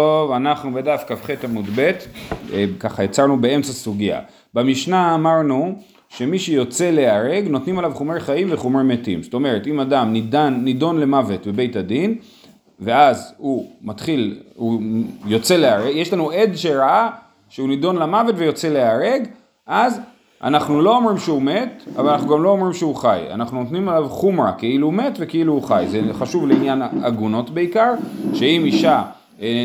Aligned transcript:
טוב, 0.00 0.32
אנחנו 0.32 0.72
בדף 0.72 1.04
כ"ח 1.06 1.44
עמוד 1.44 1.64
ב', 1.74 1.90
אה, 2.52 2.64
ככה 2.80 3.04
יצרנו 3.04 3.40
באמצע 3.40 3.72
סוגיה. 3.72 4.20
במשנה 4.54 5.14
אמרנו 5.14 5.74
שמי 6.08 6.38
שיוצא 6.38 6.90
להיהרג 6.90 7.48
נותנים 7.48 7.78
עליו 7.78 7.92
חומר 7.94 8.20
חיים 8.20 8.48
וחומר 8.50 8.82
מתים. 8.82 9.22
זאת 9.22 9.34
אומרת, 9.34 9.66
אם 9.66 9.80
אדם 9.80 10.12
נידון, 10.12 10.64
נידון 10.64 11.00
למוות 11.00 11.46
בבית 11.46 11.76
הדין, 11.76 12.18
ואז 12.80 13.34
הוא 13.36 13.70
מתחיל, 13.82 14.38
הוא 14.54 14.80
יוצא 15.26 15.56
להיהרג, 15.56 15.96
יש 15.96 16.12
לנו 16.12 16.30
עד 16.30 16.56
שראה 16.56 17.08
שהוא 17.48 17.68
נידון 17.68 17.96
למוות 17.96 18.34
ויוצא 18.38 18.68
להיהרג, 18.68 19.22
אז 19.66 20.00
אנחנו 20.42 20.82
לא 20.82 20.96
אומרים 20.96 21.18
שהוא 21.18 21.42
מת, 21.42 21.82
אבל 21.96 22.10
אנחנו 22.10 22.28
גם 22.28 22.42
לא 22.42 22.48
אומרים 22.48 22.72
שהוא 22.72 22.96
חי. 22.96 23.20
אנחנו 23.30 23.62
נותנים 23.62 23.88
עליו 23.88 24.08
חומרה, 24.08 24.52
כאילו 24.52 24.86
הוא 24.86 24.94
מת 24.94 25.16
וכאילו 25.18 25.52
הוא 25.52 25.62
חי. 25.62 25.84
זה 25.88 26.00
חשוב 26.12 26.46
לעניין 26.46 26.82
עגונות 26.82 27.50
בעיקר, 27.50 27.94
שאם 28.34 28.62
אישה 28.64 29.02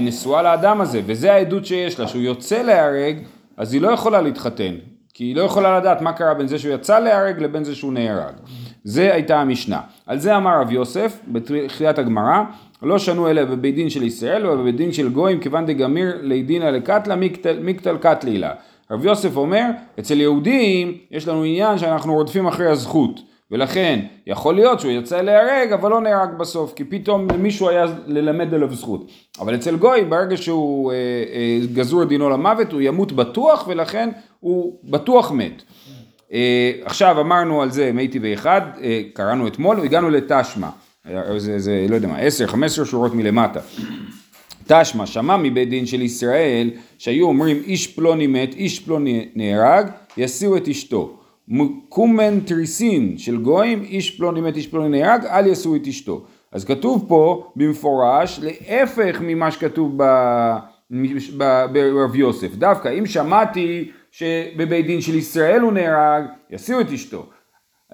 נשואה 0.01 0.41
לאדם 0.41 0.81
הזה, 0.81 1.01
וזה 1.05 1.33
העדות 1.33 1.65
שיש 1.65 1.99
לה, 1.99 2.07
שהוא 2.07 2.21
יוצא 2.21 2.61
להיהרג, 2.61 3.17
אז 3.57 3.73
היא 3.73 3.81
לא 3.81 3.91
יכולה 3.91 4.21
להתחתן, 4.21 4.75
כי 5.13 5.23
היא 5.23 5.35
לא 5.35 5.41
יכולה 5.41 5.79
לדעת 5.79 6.01
מה 6.01 6.13
קרה 6.13 6.33
בין 6.33 6.47
זה 6.47 6.59
שהוא 6.59 6.73
יצא 6.73 6.99
להיהרג 6.99 7.39
לבין 7.39 7.63
זה 7.63 7.75
שהוא 7.75 7.93
נהרג. 7.93 8.33
זה 8.83 9.13
הייתה 9.13 9.41
המשנה. 9.41 9.81
על 10.07 10.19
זה 10.19 10.37
אמר 10.37 10.61
רב 10.61 10.71
יוסף, 10.71 11.19
בתחילת 11.27 11.99
הגמרא, 11.99 12.43
לא 12.83 12.99
שנו 12.99 13.29
אלא 13.29 13.45
בבית 13.45 13.75
דין 13.75 13.89
של 13.89 14.03
ישראל 14.03 14.47
ובבית 14.47 14.75
דין 14.75 14.91
של 14.91 15.09
גויים, 15.09 15.39
כיוון 15.39 15.65
דגמיר 15.65 16.17
לידינא 16.21 16.65
לקטלה 16.65 17.15
מקטל 17.61 17.97
קטלילה. 17.97 18.51
רב 18.91 19.05
יוסף 19.05 19.37
אומר, 19.37 19.65
אצל 19.99 20.21
יהודים 20.21 20.97
יש 21.11 21.27
לנו 21.27 21.43
עניין 21.43 21.77
שאנחנו 21.77 22.13
רודפים 22.13 22.47
אחרי 22.47 22.67
הזכות. 22.67 23.30
ולכן 23.51 23.99
יכול 24.27 24.55
להיות 24.55 24.79
שהוא 24.79 24.91
יצא 24.91 25.21
להיהרג 25.21 25.71
אבל 25.73 25.89
לא 25.89 26.01
נהרג 26.01 26.29
בסוף 26.37 26.73
כי 26.73 26.83
פתאום 26.83 27.27
מישהו 27.37 27.69
היה 27.69 27.85
ללמד 28.07 28.53
עליו 28.53 28.75
זכות. 28.75 29.11
אבל 29.39 29.55
אצל 29.55 29.75
גוי 29.75 30.05
ברגע 30.05 30.37
שהוא 30.37 30.91
אה, 30.91 30.95
אה, 31.33 31.59
גזור 31.73 32.03
דינו 32.03 32.29
למוות 32.29 32.71
הוא 32.71 32.81
ימות 32.81 33.11
בטוח 33.11 33.67
ולכן 33.67 34.09
הוא 34.39 34.79
בטוח 34.83 35.31
מת. 35.31 35.63
אה, 36.33 36.71
עכשיו 36.83 37.21
אמרנו 37.21 37.61
על 37.61 37.71
זה 37.71 37.91
מי 37.93 38.07
טבעי 38.07 38.33
אחד 38.33 38.61
אה, 38.83 39.01
קראנו 39.13 39.47
אתמול 39.47 39.79
והגענו 39.79 40.09
לתשמע. 40.09 40.69
אה, 41.09 41.39
זה, 41.39 41.59
זה 41.59 41.85
לא 41.89 41.95
יודע 41.95 42.07
מה 42.07 42.19
10-15 42.81 42.85
שורות 42.85 43.13
מלמטה. 43.15 43.59
תשמע 44.67 45.05
שמע 45.05 45.37
מבית 45.37 45.69
דין 45.69 45.85
של 45.85 46.01
ישראל 46.01 46.69
שהיו 46.97 47.27
אומרים 47.27 47.61
איש 47.65 47.87
פלוני 47.87 48.27
מת 48.27 48.53
איש 48.53 48.79
פלוני 48.79 49.27
נהרג 49.35 49.87
יסיעו 50.17 50.57
את 50.57 50.67
אשתו 50.67 51.20
קומן 51.89 52.39
תריסין 52.39 53.17
של 53.17 53.37
גויים, 53.37 53.83
איש 53.83 54.17
פלוני 54.17 54.41
מת 54.41 54.55
איש 54.55 54.67
פלוני 54.67 55.01
נהרג, 55.01 55.25
אל 55.25 55.47
יעשו 55.47 55.75
את 55.75 55.87
אשתו. 55.87 56.25
אז 56.51 56.65
כתוב 56.65 57.05
פה 57.07 57.51
במפורש, 57.55 58.39
להפך 58.43 59.17
ממה 59.21 59.51
שכתוב 59.51 59.97
ברב 61.71 62.15
יוסף. 62.15 62.55
דווקא 62.55 62.89
אם 62.99 63.05
שמעתי 63.05 63.91
שבבית 64.11 64.85
דין 64.85 65.01
של 65.01 65.15
ישראל 65.15 65.61
הוא 65.61 65.71
נהרג, 65.71 66.23
יסיעו 66.49 66.81
את 66.81 66.91
אשתו. 66.91 67.25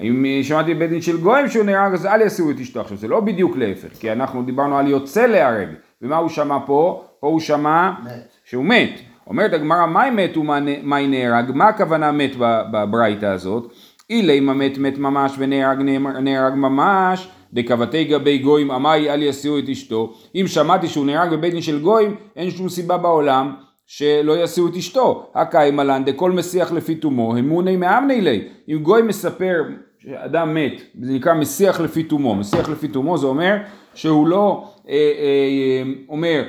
אם 0.02 0.26
שמעתי 0.42 0.74
בבית 0.74 0.90
דין 0.90 1.02
של 1.02 1.18
גויים 1.22 1.50
שהוא 1.50 1.66
נהרג, 1.66 1.94
אז 1.94 2.06
אל 2.06 2.22
יסיעו 2.22 2.52
את 2.52 2.60
אשתו. 2.60 2.82
עכשיו 2.82 2.98
זה 2.98 3.08
לא 3.08 3.20
בדיוק 3.20 3.58
להפך, 3.58 3.94
כי 4.00 4.12
אנחנו 4.12 4.44
דיברנו 4.44 4.78
על 4.78 4.88
יוצא 4.88 5.26
להרג, 5.26 5.68
ומה 6.02 6.18
הוא 6.18 6.30
שמע 6.30 6.58
פה? 6.66 7.04
פה 7.20 7.28
הוא 7.28 7.40
שמע 7.40 7.92
מת. 8.06 8.34
שהוא 8.46 8.66
מת. 8.66 9.00
אומרת 9.30 9.54
הגמרא, 9.54 9.86
מהי 9.86 10.10
מת 10.10 10.38
ומאי 10.38 11.08
נהרג? 11.08 11.52
מה 11.54 11.68
הכוונה 11.68 12.12
מת 12.12 12.32
בברייתא 12.72 13.26
הזאת? 13.26 13.74
אילי 14.10 14.40
מה 14.40 14.54
מת 14.54 14.78
מת 14.78 14.98
ממש 14.98 15.32
ונהרג 15.38 15.82
נהרג 16.22 16.54
ממש, 16.54 17.30
דקבתי 17.54 18.04
גבי 18.04 18.38
גויים 18.38 18.72
עמי 18.72 19.10
אל 19.10 19.24
יסיעו 19.24 19.60
את 19.60 19.70
אשתו. 19.70 20.14
אם 20.36 20.46
שמעתי 20.48 20.88
שהוא 20.88 21.06
נהרג 21.06 21.32
בבית 21.32 21.54
דין 21.54 21.62
של 21.62 21.80
גויים, 21.80 22.16
אין 22.36 22.52
שום 22.52 22.70
סיבה 22.70 22.98
בעולם 22.98 23.54
שלא 23.86 24.44
יסיעו 24.44 24.68
את 24.68 24.76
אשתו. 24.76 25.30
הקאי 25.36 25.72
מלן 25.72 26.06
דכל 26.06 26.32
מסיח 26.32 26.72
לפי 26.72 26.96
תומו, 26.96 27.38
אמוני 27.38 27.76
מאמני 27.76 28.22
לי. 28.22 28.48
אם 28.70 28.78
גוי 28.82 29.02
מספר 29.02 29.64
שאדם 30.00 30.54
מת, 30.54 30.82
זה 31.02 31.14
נקרא 31.14 31.34
מסיח 31.34 31.82
לפי 31.82 32.04
תומו. 32.04 32.36
מסיח 32.36 32.70
לפי 32.70 32.88
תומו 32.88 33.18
זה 33.18 33.28
אומר 33.28 33.58
שהוא 33.94 34.28
לא 34.28 34.64
אה, 34.90 34.94
אה, 34.96 35.84
אומר 36.10 36.44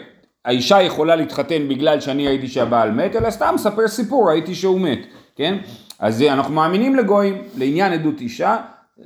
האישה 0.49 0.83
יכולה 0.83 1.17
להתחתן 1.17 1.69
בגלל 1.69 2.01
שאני 2.01 2.27
ראיתי 2.29 2.49
שהבעל 2.49 2.91
מת, 2.91 3.17
אלא 3.17 3.31
סתם 3.31 3.53
מספר 3.55 3.89
סיפור, 3.89 4.29
ראיתי 4.29 4.55
שהוא 4.55 4.81
מת, 4.81 4.99
כן? 5.37 5.59
אז 5.99 6.23
אנחנו 6.23 6.55
מאמינים 6.55 6.97
לגויים, 6.97 7.43
לעניין 7.57 7.93
עדות 7.93 8.21
אישה, 8.21 8.57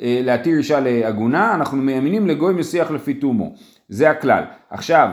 אה, 0.01 0.21
להתיר 0.25 0.59
אישה 0.59 0.81
לעגונה, 0.81 1.55
אנחנו 1.55 1.77
מאמינים 1.77 2.27
לגוי 2.27 2.55
משיח 2.55 2.91
לפי 2.91 3.15
תומו, 3.15 3.53
זה 3.89 4.11
הכלל. 4.11 4.43
עכשיו, 4.71 5.09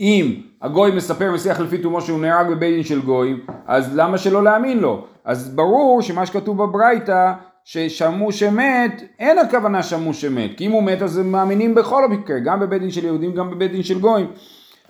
אם 0.00 0.34
הגוי 0.62 0.90
מספר 0.90 1.32
משיח 1.32 1.60
לפי 1.60 1.78
תומו 1.78 2.00
שהוא 2.00 2.20
נהרג 2.20 2.50
בבית 2.50 2.74
דין 2.74 2.84
של 2.84 3.00
גויים, 3.00 3.40
אז 3.66 3.96
למה 3.96 4.18
שלא 4.18 4.44
להאמין 4.44 4.78
לו? 4.78 5.06
אז 5.24 5.54
ברור 5.54 6.02
שמה 6.02 6.26
שכתוב 6.26 6.62
בברייתא, 6.62 7.32
ששמעו 7.64 8.32
שמת, 8.32 9.02
אין 9.18 9.38
הכוונה 9.38 9.82
שמעו 9.82 10.14
שמת, 10.14 10.50
כי 10.56 10.66
אם 10.66 10.70
הוא 10.70 10.82
מת 10.82 11.02
אז 11.02 11.18
הם 11.18 11.32
מאמינים 11.32 11.74
בכל 11.74 12.04
המקרה, 12.04 12.38
גם 12.38 12.60
בבית 12.60 12.80
דין 12.82 12.90
של 12.90 13.04
יהודים, 13.04 13.34
גם 13.34 13.50
בבית 13.50 13.72
דין 13.72 13.82
של 13.82 14.00
גויים. 14.00 14.26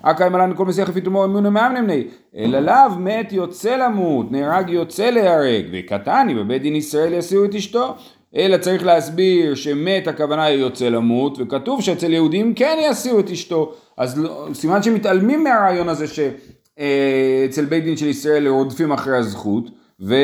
אקאי 0.02 0.28
מלן 0.28 0.52
כל 0.56 0.64
מסיח 0.64 0.88
לפי 0.88 1.00
תומו 1.00 1.24
אמונו 1.24 1.50
מאמנמני, 1.50 2.04
אלא 2.36 2.60
לאו 2.60 2.98
מת 2.98 3.32
יוצא 3.32 3.76
למות, 3.76 4.32
נהרג 4.32 4.70
יוצא 4.70 5.10
להרג, 5.10 5.64
וקטני 5.72 6.34
בבית 6.34 6.62
דין 6.62 6.76
ישראל 6.76 7.12
יסיעו 7.12 7.44
את 7.44 7.54
אשתו. 7.54 7.94
אלא 8.36 8.56
צריך 8.56 8.86
להסביר 8.86 9.54
שמת 9.54 10.06
הכוונה 10.06 10.44
היא 10.44 10.58
יוצא 10.58 10.88
למות, 10.88 11.38
וכתוב 11.40 11.82
שאצל 11.82 12.12
יהודים 12.12 12.54
כן 12.54 12.78
יסיעו 12.90 13.20
את 13.20 13.30
אשתו. 13.30 13.72
אז 13.96 14.18
לא, 14.18 14.48
סימן 14.54 14.82
שמתעלמים 14.82 15.44
מהרעיון 15.44 15.88
הזה 15.88 16.06
שאצל 16.06 17.64
בית 17.64 17.84
דין 17.84 17.96
של 17.96 18.06
ישראל 18.06 18.48
רודפים 18.48 18.92
אחרי 18.92 19.16
הזכות. 19.16 19.70
ולא 20.00 20.16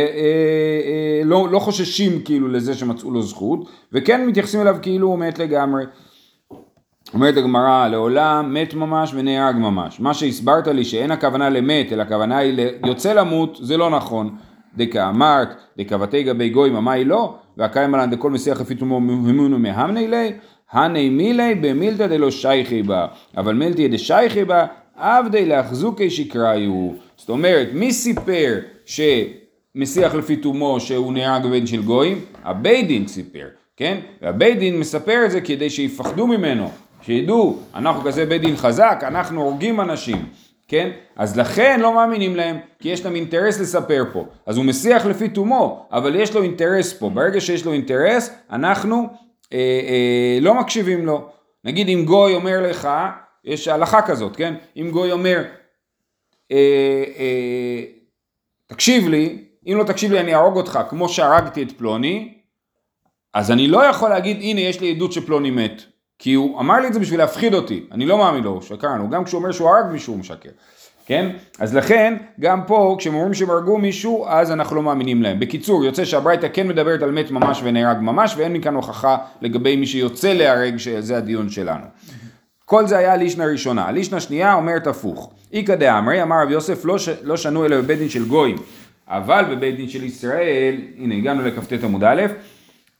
לא, 1.25 1.49
לא 1.51 1.59
חוששים 1.59 2.21
כאילו 2.25 2.49
לזה 2.49 2.75
שמצאו 2.75 3.11
לו 3.11 3.23
זכות, 3.23 3.69
וכן 3.93 4.27
מתייחסים 4.27 4.61
אליו 4.61 4.77
כאילו 4.83 5.09
הוא 5.09 5.19
מת 5.19 5.39
לגמרי. 5.39 5.85
אומרת 7.15 7.37
הגמרא, 7.37 7.89
לעולם 7.89 8.55
מת 8.55 8.75
ממש 8.75 9.15
ונהרג 9.15 9.57
ממש. 9.57 10.01
מה 10.01 10.15
שהסברת 10.15 10.69
לי 10.69 10.85
שאין 10.85 11.11
הכוונה 11.11 11.51
למת, 11.51 11.93
אלא 11.93 12.03
הכוונה 12.03 12.39
היא 12.39 12.59
יוצא 12.87 13.13
למות, 13.13 13.59
זה 13.63 13.77
לא 13.77 13.91
נכון. 13.91 14.37
דקאמרת, 14.77 15.49
דקבתי 15.79 16.23
גבי 16.23 16.49
גויים, 16.49 16.77
אמי 16.77 17.05
לא, 17.05 17.35
והקיים 17.57 17.95
עלן 17.95 18.11
דכל 18.11 18.31
מסיח 18.31 18.61
לפי 18.61 18.75
תומו 18.75 18.97
המונו 18.97 19.59
מהמני 19.59 20.09
לי, 20.09 20.33
הני 20.71 21.09
מילי 21.09 21.55
במילתא 21.55 22.07
דלא 22.07 22.31
שייכי 22.31 22.83
בה, 22.83 23.07
אבל 23.37 23.55
מילתא 23.55 23.87
דשייכי 23.89 24.45
בה, 24.45 24.67
עבדי 24.97 25.47
לאחזוקי 25.47 26.11
שקראיו. 26.11 26.91
זאת 27.17 27.29
אומרת, 27.29 27.69
מי 27.73 27.93
סיפר 27.93 28.59
שמסיח 28.87 30.15
לפי 30.15 30.37
תומו 30.37 30.81
שהוא 30.81 31.13
נהרג 31.13 31.47
בבן 31.47 31.67
של 31.67 31.83
גויים? 31.83 32.21
הבית 32.45 32.87
דין 32.87 33.07
סיפר, 33.07 33.47
כן? 33.77 33.99
והבית 34.23 34.59
דין 34.59 34.79
מספר 34.79 35.23
את 35.25 35.31
זה 35.31 35.41
כדי 35.41 35.71
שיפחדו 35.71 36.27
ממנו. 36.27 36.71
שידעו, 37.07 37.59
אנחנו 37.75 38.03
כזה 38.03 38.27
בית 38.27 38.43
דין 38.43 38.57
חזק, 38.57 39.01
אנחנו 39.03 39.43
הורגים 39.43 39.81
אנשים, 39.81 40.29
כן? 40.69 40.91
אז 41.17 41.39
לכן 41.39 41.81
לא 41.81 41.95
מאמינים 41.95 42.37
להם, 42.37 42.59
כי 42.79 42.89
יש 42.89 43.05
להם 43.05 43.15
אינטרס 43.15 43.61
לספר 43.61 44.05
פה. 44.13 44.25
אז 44.47 44.57
הוא 44.57 44.65
מסיח 44.65 45.07
לפי 45.07 45.29
תומו, 45.29 45.89
אבל 45.93 46.17
יש 46.17 46.35
לו 46.35 46.43
אינטרס 46.43 46.93
פה. 46.93 47.11
ברגע 47.11 47.41
שיש 47.41 47.65
לו 47.65 47.73
אינטרס, 47.73 48.31
אנחנו 48.51 49.09
אה, 49.53 49.59
אה, 49.59 50.39
לא 50.41 50.55
מקשיבים 50.55 51.07
לו. 51.07 51.29
נגיד 51.65 51.89
אם 51.89 52.05
גוי 52.05 52.35
אומר 52.35 52.71
לך, 52.71 52.89
יש 53.45 53.69
הלכה 53.69 54.03
כזאת, 54.03 54.37
כן? 54.37 54.55
אם 54.77 54.91
גוי 54.91 55.13
אומר, 55.13 55.45
אה, 56.53 57.05
אה, 57.19 57.83
תקשיב 58.67 59.09
לי, 59.09 59.45
אם 59.67 59.77
לא 59.79 59.85
תקשיב 59.85 60.13
לי 60.13 60.21
אני 60.21 60.35
אהרוג 60.35 60.57
אותך 60.57 60.79
כמו 60.89 61.09
שהרגתי 61.09 61.63
את 61.63 61.73
פלוני, 61.73 62.35
אז 63.35 63.51
אני 63.51 63.69
לא 63.69 63.85
יכול 63.85 64.11
להגיד 64.11 64.37
הנה 64.41 64.61
יש 64.61 64.81
לי 64.81 64.91
עדות 64.91 65.13
שפלוני 65.13 65.51
מת. 65.51 65.94
כי 66.25 66.35
הוא 66.35 66.61
אמר 66.61 66.81
לי 66.81 66.89
את 66.89 66.93
זה 66.93 67.01
בשביל 67.01 67.21
להפחיד 67.21 67.55
אותי, 67.55 67.87
אני 67.93 68.07
לא 68.07 68.19
מאמין 68.19 68.45
לו, 68.45 68.51
הוא 68.51 68.63
שקרן, 68.63 69.01
הוא 69.01 69.11
גם 69.11 69.25
כשהוא 69.25 69.39
אומר 69.39 69.53
שהוא 69.53 69.69
הרג 69.69 69.93
מישהו 69.93 70.13
הוא 70.13 70.21
משקר, 70.21 70.49
כן? 71.07 71.31
אז 71.59 71.75
לכן, 71.75 72.15
גם 72.41 72.61
פה, 72.67 72.97
כשהם 72.99 73.15
אומרים 73.15 73.35
שהם 73.35 73.51
הרגו 73.51 73.79
מישהו, 73.79 74.27
אז 74.29 74.51
אנחנו 74.51 74.77
לא 74.77 74.83
מאמינים 74.83 75.23
להם. 75.23 75.41
בקיצור, 75.41 75.85
יוצא 75.85 76.05
שהברייתא 76.05 76.47
כן 76.53 76.69
מדברת 76.69 77.03
על 77.03 77.11
מת 77.11 77.31
ממש 77.31 77.61
ונהרג 77.65 77.97
ממש, 78.01 78.35
ואין 78.37 78.53
מכאן 78.53 78.75
הוכחה 78.75 79.17
לגבי 79.43 79.77
מי 79.77 79.87
שיוצא 79.87 80.33
להרג, 80.33 80.77
שזה 80.77 81.17
הדיון 81.17 81.51
שלנו. 81.51 81.87
כל 82.65 82.87
זה 82.87 82.99
היה 82.99 83.13
הלישנה 83.13 83.47
ראשונה. 83.47 83.85
הלישנה 83.89 84.21
שנייה 84.21 84.55
אומרת 84.55 84.87
הפוך. 84.87 85.33
איכא 85.53 85.75
דאמרי, 85.75 86.23
אמר 86.23 86.43
רב 86.43 86.51
יוסף, 86.51 86.85
לא, 86.85 86.99
ש... 86.99 87.09
לא 87.23 87.37
שנו 87.37 87.65
אלא 87.65 87.81
בבית 87.81 87.99
דין 87.99 88.09
של 88.09 88.25
גויים, 88.25 88.57
אבל 89.09 89.45
בבית 89.51 89.77
דין 89.77 89.89
של 89.89 90.05
ישראל, 90.05 90.77
הנה 90.99 91.15
הגענו 91.15 91.43
לכ"ט 91.43 91.85
עמוד 91.85 92.05
א', 92.05 92.23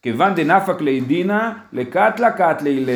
כיוון 0.05 0.35
דנפק 0.35 0.81
לי 0.81 1.01
דינא 1.01 1.51
לקטלה 1.73 2.31
קטלי 2.31 2.85
ל... 2.85 2.91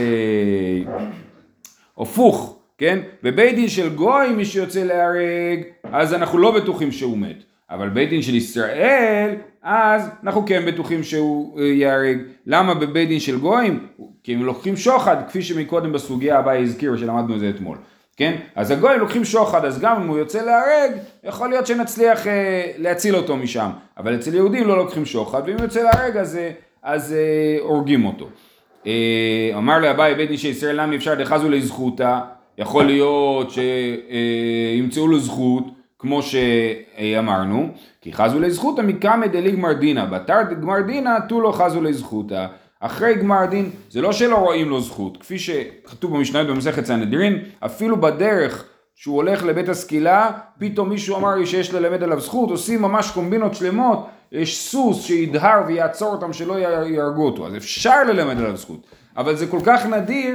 הפוך, 1.98 2.58
כן? 2.78 2.98
בבית 3.22 3.54
דין 3.54 3.68
של 3.68 3.94
גוי 3.94 4.32
מי 4.32 4.44
שיוצא 4.44 4.84
להרג, 4.84 5.62
אז 5.92 6.14
אנחנו 6.14 6.38
לא 6.38 6.50
בטוחים 6.50 6.92
שהוא 6.92 7.18
מת. 7.18 7.42
אבל 7.70 7.88
בית 7.88 8.10
דין 8.10 8.22
של 8.22 8.34
ישראל, 8.34 9.34
אז 9.62 10.10
אנחנו 10.22 10.46
כן 10.46 10.66
בטוחים 10.66 11.02
שהוא 11.02 11.60
אה, 11.60 11.64
ייהרג. 11.64 12.18
למה 12.46 12.74
בבית 12.74 13.08
דין 13.08 13.20
של 13.20 13.38
גויים? 13.38 13.86
כי 14.22 14.34
הם 14.34 14.42
לוקחים 14.42 14.76
שוחד, 14.76 15.16
כפי 15.28 15.42
שמקודם 15.42 15.92
בסוגיה 15.92 16.38
הבאה 16.38 16.58
הזכירו 16.58 16.98
שלמדנו 16.98 17.34
את 17.34 17.40
זה 17.40 17.50
אתמול. 17.50 17.78
כן? 18.16 18.36
אז 18.54 18.70
הגויים 18.70 19.00
לוקחים 19.00 19.24
שוחד, 19.24 19.64
אז 19.64 19.80
גם 19.80 20.02
אם 20.02 20.08
הוא 20.08 20.18
יוצא 20.18 20.42
להרג, 20.44 20.90
יכול 21.24 21.48
להיות 21.48 21.66
שנצליח 21.66 22.26
אה, 22.26 22.70
להציל 22.78 23.16
אותו 23.16 23.36
משם. 23.36 23.70
אבל 23.98 24.14
אצל 24.14 24.34
יהודים 24.34 24.68
לא 24.68 24.76
לוקחים 24.76 25.04
שוחד, 25.04 25.42
ואם 25.46 25.54
הוא 25.54 25.62
יוצא 25.62 25.82
להרג 25.82 26.16
אז, 26.16 26.36
אה, 26.36 26.50
אז 26.82 27.12
אה, 27.12 27.58
הורגים 27.60 28.04
אותו. 28.04 28.28
אה, 28.86 29.50
אמר 29.56 29.78
לאביי 29.78 30.14
בית 30.14 30.28
דין 30.28 30.36
שישראל 30.36 30.80
למה 30.80 30.94
אפשר 30.94 31.14
דחזו 31.14 31.48
לזכותה, 31.48 32.20
יכול 32.58 32.84
להיות 32.84 33.50
שימצאו 33.50 35.04
אה, 35.04 35.10
לו 35.10 35.18
זכות, 35.18 35.64
כמו 35.98 36.20
שאמרנו, 36.22 37.68
כי 38.00 38.12
חזו 38.12 38.40
לזכותא 38.40 38.80
מקמא 38.82 39.26
דליגמר 39.26 39.72
דינא, 39.72 40.04
בתר 40.04 40.42
גמר 40.60 40.80
דינא 40.80 41.18
תו 41.28 41.40
לו 41.40 41.52
חזו 41.52 41.82
לזכותא. 41.82 42.46
אחרי 42.80 43.14
גמר 43.14 43.46
דין, 43.46 43.70
זה 43.90 44.00
לא 44.00 44.12
שלא 44.12 44.36
רואים 44.36 44.68
לו 44.68 44.80
זכות, 44.80 45.16
כפי 45.16 45.38
שכתוב 45.38 46.16
במשניות 46.16 46.46
במסכת 46.46 46.84
סנהדרין, 46.84 47.38
אפילו 47.60 48.00
בדרך 48.00 48.64
שהוא 48.94 49.16
הולך 49.16 49.44
לבית 49.44 49.68
הסקילה, 49.68 50.30
פתאום 50.58 50.88
מישהו 50.88 51.16
אמר 51.16 51.34
לי 51.34 51.46
שיש 51.46 51.74
ללמד 51.74 52.02
עליו 52.02 52.20
זכות, 52.20 52.50
עושים 52.50 52.82
ממש 52.82 53.10
קומבינות 53.10 53.54
שלמות, 53.54 54.06
יש 54.32 54.58
סוס 54.58 55.04
שידהר 55.04 55.62
ויעצור 55.66 56.12
אותם 56.12 56.32
שלא 56.32 56.58
יהרגו 56.86 57.26
אותו, 57.26 57.46
אז 57.46 57.56
אפשר 57.56 58.04
ללמד 58.04 58.38
עליו 58.38 58.56
זכות, 58.56 58.80
אבל 59.16 59.36
זה 59.36 59.46
כל 59.46 59.60
כך 59.64 59.86
נדיר 59.86 60.34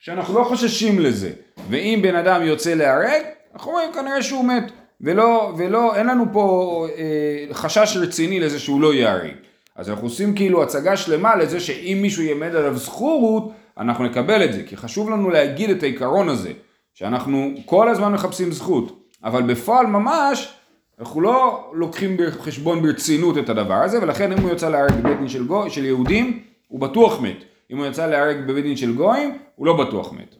שאנחנו 0.00 0.38
לא 0.38 0.44
חוששים 0.44 1.00
לזה, 1.00 1.30
ואם 1.70 1.98
בן 2.02 2.14
אדם 2.14 2.42
יוצא 2.42 2.74
להרג, 2.74 3.22
אנחנו 3.54 3.72
רואים 3.72 3.92
כנראה 3.92 4.22
שהוא 4.22 4.44
מת, 4.44 4.72
ולא, 5.00 5.52
ולא, 5.56 5.96
אין 5.96 6.06
לנו 6.06 6.24
פה 6.32 6.86
אה, 6.96 7.54
חשש 7.54 7.96
רציני 7.96 8.40
לזה 8.40 8.58
שהוא 8.58 8.80
לא 8.80 8.94
ייהרג. 8.94 9.34
אז 9.76 9.90
אנחנו 9.90 10.06
עושים 10.06 10.34
כאילו 10.34 10.62
הצגה 10.62 10.96
שלמה 10.96 11.36
לזה 11.36 11.60
שאם 11.60 11.98
מישהו 12.02 12.22
ילמד 12.22 12.54
עליו 12.54 12.76
זכות, 12.76 13.52
אנחנו 13.78 14.04
נקבל 14.04 14.44
את 14.44 14.52
זה, 14.52 14.62
כי 14.66 14.76
חשוב 14.76 15.10
לנו 15.10 15.30
להגיד 15.30 15.70
את 15.70 15.82
העיקרון 15.82 16.28
הזה, 16.28 16.52
שאנחנו 16.94 17.50
כל 17.64 17.88
הזמן 17.88 18.12
מחפשים 18.12 18.52
זכות, 18.52 19.00
אבל 19.24 19.42
בפועל 19.42 19.86
ממש, 19.86 20.54
אנחנו 21.00 21.20
לא 21.20 21.70
לוקחים 21.74 22.16
בחשבון 22.16 22.82
ברצינות 22.82 23.38
את 23.38 23.48
הדבר 23.48 23.74
הזה, 23.74 24.02
ולכן 24.02 24.32
אם 24.32 24.38
הוא 24.38 24.50
יוצא 24.50 24.68
להרג 24.68 24.92
בבית 24.92 25.18
דין 25.18 25.28
של, 25.28 25.46
גו, 25.46 25.70
של 25.70 25.84
יהודים, 25.84 26.38
הוא 26.68 26.80
בטוח 26.80 27.20
מת. 27.20 27.44
אם 27.70 27.78
הוא 27.78 27.86
יצא 27.86 28.06
להרג 28.06 28.36
בבית 28.46 28.64
דין 28.64 28.76
של 28.76 28.94
גויים, 28.94 29.38
הוא 29.56 29.66
לא 29.66 29.76
בטוח 29.76 30.12
מת. 30.12 30.34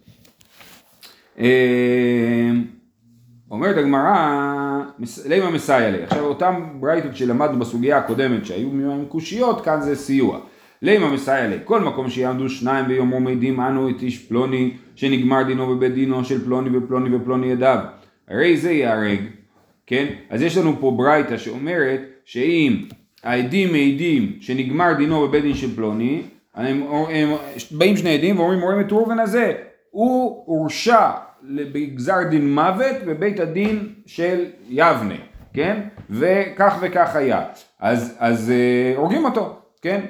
אה, 1.39 2.51
אומרת 3.51 3.77
הגמרא, 3.77 4.83
לימה 5.27 5.51
מסייע 5.51 5.91
לי. 5.91 6.03
עכשיו 6.03 6.25
אותם 6.25 6.67
ברייתות 6.81 7.17
שלמדנו 7.17 7.59
בסוגיה 7.59 7.99
הקודמת 7.99 8.47
שהיו 8.47 8.69
עם 8.69 9.05
קושיות, 9.09 9.61
כאן 9.65 9.81
זה 9.81 9.97
סיוע. 9.97 10.41
לימה 10.83 11.13
מסייע 11.13 11.47
לי. 11.47 11.57
כל 11.65 11.81
מקום 11.81 12.11
שיעמדו 12.11 12.49
שניים 12.49 12.87
ביומו 12.89 13.21
מעידים 13.21 13.61
אנו 13.61 13.91
את 13.91 14.03
איש 14.03 14.19
פלוני 14.19 14.77
שנגמר 14.95 15.43
דינו 15.43 15.77
בבית 15.77 15.95
דינו 15.95 16.25
של 16.25 16.45
פלוני 16.45 16.79
ופלוני 16.79 17.17
ופלוני 17.17 17.47
ידיו. 17.47 17.79
הרי 18.29 18.57
זה 18.57 18.71
ייהרג, 18.71 19.21
כן? 19.91 20.07
אז 20.31 20.43
יש 20.43 20.57
לנו 20.57 20.77
פה 20.81 20.91
ברייתא 20.97 21.37
שאומרת 21.37 22.01
שאם 22.25 22.85
העדים 23.23 23.73
מעידים 23.73 24.37
שנגמר 24.41 24.93
דינו 24.93 25.29
בבית 25.29 25.43
דין 25.43 25.55
של 25.55 25.77
פלוני, 25.77 26.23
הם, 26.55 26.83
הם, 27.09 27.29
באים 27.71 27.97
שני 27.97 28.15
עדים 28.15 28.39
ואומרים 28.39 28.61
רואים 28.61 28.81
את 28.81 28.93
ראובן 28.93 29.19
הזה, 29.19 29.53
הוא 29.91 30.43
הורשע 30.47 31.11
בגזר 31.43 32.23
דין 32.31 32.55
מוות 32.55 32.97
בבית 33.07 33.41
הדין 33.41 33.89
של 34.07 34.45
יבנה, 34.69 35.15
כן? 35.55 35.81
וכך 36.11 36.79
וכך 36.81 37.17
היה. 37.17 37.45
אז, 37.81 38.17
אז 38.19 38.51
אה, 38.51 38.97
הורגים 38.97 39.25
אותו, 39.25 39.57
כן? 39.83 40.01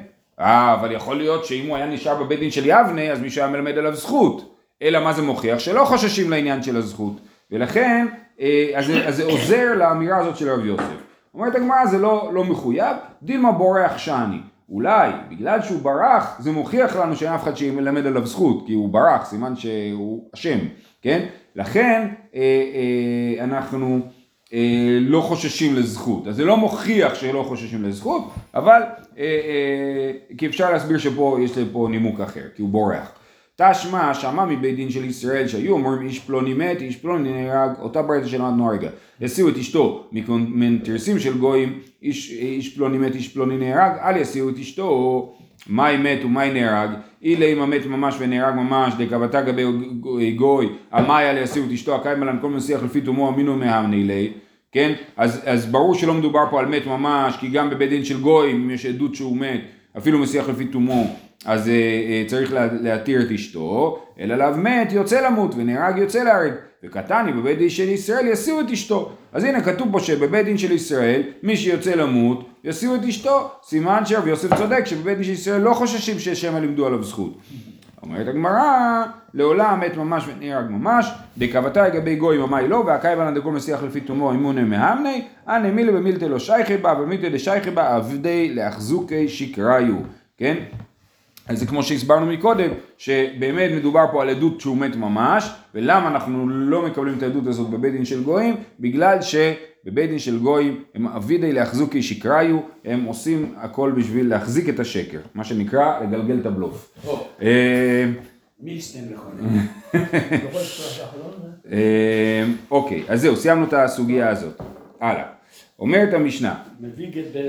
אה, 0.40 0.74
אבל 0.74 0.92
יכול 0.92 1.16
להיות 1.16 1.44
שאם 1.44 1.68
הוא 1.68 1.76
היה 1.76 1.86
נשאר 1.86 2.24
בבית 2.24 2.40
דין 2.40 2.50
של 2.50 2.66
יבנה, 2.66 3.12
אז 3.12 3.20
מישהו 3.20 3.42
היה 3.42 3.50
מלמד 3.50 3.78
עליו 3.78 3.96
זכות. 3.96 4.56
אלא 4.82 5.04
מה 5.04 5.12
זה 5.12 5.22
מוכיח? 5.22 5.58
שלא 5.58 5.84
חוששים 5.84 6.30
לעניין 6.30 6.62
של 6.62 6.76
הזכות. 6.76 7.20
ולכן, 7.50 8.06
אז, 8.74 8.90
אז 9.06 9.16
זה 9.16 9.24
עוזר 9.24 9.74
לאמירה 9.76 10.18
הזאת 10.18 10.36
של 10.36 10.50
רב 10.50 10.64
יוסף. 10.64 10.84
אומרת 11.34 11.54
הגמרא 11.54 11.86
זה 11.86 11.98
לא, 11.98 12.30
לא 12.32 12.44
מחויב, 12.44 12.96
דילמה 13.22 13.52
בורח 13.52 13.98
שאני. 13.98 14.38
אולי 14.70 15.10
בגלל 15.30 15.62
שהוא 15.62 15.82
ברח 15.82 16.40
זה 16.40 16.52
מוכיח 16.52 16.96
לנו 16.96 17.16
שאין 17.16 17.32
אף 17.32 17.42
אחד 17.42 17.56
שמלמד 17.56 18.06
עליו 18.06 18.26
זכות 18.26 18.66
כי 18.66 18.72
הוא 18.72 18.88
ברח 18.88 19.24
סימן 19.24 19.56
שהוא 19.56 20.24
אשם 20.34 20.58
כן 21.02 21.26
לכן 21.56 22.08
אה, 22.34 22.40
אה, 22.40 23.44
אנחנו 23.44 24.00
אה, 24.52 24.98
לא 25.00 25.20
חוששים 25.20 25.76
לזכות 25.76 26.26
אז 26.26 26.36
זה 26.36 26.44
לא 26.44 26.56
מוכיח 26.56 27.14
שלא 27.14 27.42
חוששים 27.48 27.82
לזכות 27.84 28.30
אבל 28.54 28.80
אה, 29.18 29.24
אה, 29.24 30.36
כי 30.38 30.46
אפשר 30.46 30.72
להסביר 30.72 30.98
שפה 30.98 31.38
יש 31.40 31.58
פה 31.72 31.88
נימוק 31.90 32.20
אחר 32.20 32.44
כי 32.56 32.62
הוא 32.62 32.70
בורח 32.70 33.12
תשמע 33.60 34.14
שמע 34.14 34.44
מבית 34.44 34.76
דין 34.76 34.90
של 34.90 35.04
ישראל 35.04 35.48
שהיו 35.48 35.72
אומרים 35.72 36.02
איש 36.02 36.18
פלוני 36.18 36.54
מת, 36.54 36.82
איש 36.82 36.96
פלוני 36.96 37.32
נהרג, 37.32 37.70
אותה 37.80 38.02
ברייתא 38.02 38.28
שלמדנו 38.28 38.68
הרגע. 38.68 38.90
יסיעו 39.20 39.48
את 39.48 39.56
אשתו 39.56 40.08
מתרסים 40.48 41.18
של 41.18 41.38
גויים, 41.38 41.78
איש, 42.02 42.30
איש 42.30 42.74
פלוני 42.74 42.98
מת, 42.98 43.14
איש 43.14 43.28
פלוני 43.28 43.56
נהרג, 43.56 43.92
אל 44.02 44.16
יסיעו 44.16 44.48
את 44.48 44.58
אשתו, 44.58 45.32
מאי 45.66 45.96
מת 45.96 46.24
ומאי 46.24 46.50
נהרג, 46.52 46.90
אילי 47.22 47.52
אם 47.52 47.62
המת 47.62 47.86
ממש 47.86 48.16
ונהרג 48.18 48.54
ממש, 48.54 48.94
דקבתה 48.98 49.42
גבי 49.42 49.64
גוי, 50.36 50.68
המאי 50.92 51.30
אל 51.30 51.36
יסיעו 51.36 51.66
את 51.66 51.72
אשתו, 51.72 51.94
הקיימה 51.94 52.26
לן 52.26 52.38
כל 52.40 52.50
מסיח 52.50 52.82
לפי 52.82 53.00
תומו 53.00 53.28
אמינו 53.28 53.56
מהמני 53.56 54.04
לי. 54.04 54.32
כן? 54.72 54.92
אז, 55.16 55.40
אז 55.44 55.66
ברור 55.66 55.94
שלא 55.94 56.14
מדובר 56.14 56.44
פה 56.50 56.60
על 56.60 56.66
מת 56.66 56.86
ממש, 56.86 57.36
כי 57.36 57.48
גם 57.48 57.70
בבית 57.70 57.90
דין 57.90 58.04
של 58.04 58.20
גויים 58.20 58.70
יש 58.70 58.86
עדות 58.86 59.14
שהוא 59.14 59.36
מת, 59.36 59.60
אפילו 59.98 60.18
מסיח 60.18 60.48
לפי 60.48 60.64
תומו, 60.64 61.16
אז 61.44 61.68
אה, 61.68 61.74
אה, 61.74 62.24
צריך 62.26 62.52
לה, 62.52 62.68
להתיר 62.80 63.22
את 63.22 63.30
אשתו, 63.30 64.02
אלא 64.20 64.36
לאו 64.36 64.56
מת 64.56 64.92
יוצא 64.92 65.20
למות 65.20 65.54
ונהרג 65.56 65.98
יוצא 65.98 66.22
להרג. 66.22 66.52
וקטני 66.84 67.32
בבית 67.32 67.58
דין 67.58 67.68
של 67.68 67.88
ישראל 67.88 68.26
יסיעו 68.26 68.60
את 68.60 68.70
אשתו. 68.70 69.12
אז 69.32 69.44
הנה 69.44 69.60
כתוב 69.60 69.92
פה 69.92 70.00
שבבית 70.00 70.44
דין 70.44 70.58
של 70.58 70.72
ישראל 70.72 71.22
מי 71.42 71.56
שיוצא 71.56 71.94
למות 71.94 72.48
יסיעו 72.64 72.94
את 72.94 73.04
אשתו. 73.04 73.50
סימן 73.62 74.06
שרב 74.06 74.26
יוסף 74.26 74.56
צודק 74.56 74.86
שבבית 74.86 75.16
דין 75.16 75.24
של 75.24 75.32
ישראל 75.32 75.60
לא 75.60 75.74
חוששים 75.74 76.18
ששמא 76.18 76.58
לימדו 76.58 76.86
עליו 76.86 77.02
זכות. 77.04 77.38
אומרת 78.02 78.28
הגמרא, 78.28 79.04
לעולם 79.34 79.80
מת 79.80 79.96
ממש 79.96 80.24
ונהרג 80.28 80.70
ממש, 80.70 81.10
דקבתה 81.38 81.88
לגבי 81.88 82.16
גוי 82.16 82.38
ממאי 82.38 82.68
לא, 82.68 82.76
והקאי 82.86 83.16
בנא 83.16 83.30
דקול 83.30 83.54
מסיח 83.54 83.82
לפי 83.82 84.00
תומו 84.00 84.32
אימוני 84.32 84.62
מהמני, 84.62 85.24
אנא 85.48 85.70
מילי 85.70 85.92
במילתא 85.92 86.24
לא 86.24 86.38
שייכי 86.38 86.76
בה, 86.76 86.94
ומילתא 87.02 87.28
דשייכי 87.28 87.70
בה, 87.70 87.96
עבדי 87.96 88.54
לאחזוקי 88.54 89.28
שקראיו, 89.28 89.96
כן? 90.36 90.56
אז 91.50 91.58
זה 91.58 91.66
כמו 91.66 91.82
שהסברנו 91.82 92.26
מקודם, 92.26 92.70
שבאמת 92.98 93.70
מדובר 93.76 94.04
פה 94.12 94.22
על 94.22 94.30
עדות 94.30 94.60
שהוא 94.60 94.76
מת 94.76 94.96
ממש, 94.96 95.50
ולמה 95.74 96.08
אנחנו 96.08 96.48
לא 96.48 96.86
מקבלים 96.86 97.18
את 97.18 97.22
העדות 97.22 97.46
הזאת 97.46 97.70
בבית 97.70 97.92
דין 97.92 98.04
של 98.04 98.22
גויים? 98.22 98.56
בגלל 98.80 99.18
שבבית 99.22 100.10
דין 100.10 100.18
של 100.18 100.38
גויים 100.38 100.82
הם 100.94 101.06
אבידי 101.06 101.52
להחזוקי 101.52 102.02
שקראיו, 102.02 102.58
הם 102.84 103.04
עושים 103.04 103.54
הכל 103.56 103.92
בשביל 103.96 104.28
להחזיק 104.28 104.68
את 104.68 104.80
השקר, 104.80 105.18
מה 105.34 105.44
שנקרא 105.44 106.00
לגלגל 106.00 106.38
את 106.40 106.46
הבלוף. 106.46 106.98
אה, 107.42 108.10
אה, 111.72 112.44
אוקיי, 112.70 113.04
אז 113.08 113.20
זהו, 113.20 113.36
סיימנו 113.36 113.64
את 113.64 113.72
הסוגיה 113.72 114.28
הזאת. 114.28 114.60
הלאה. 115.00 115.39
אומרת 115.80 116.14
המשנה, 116.14 116.54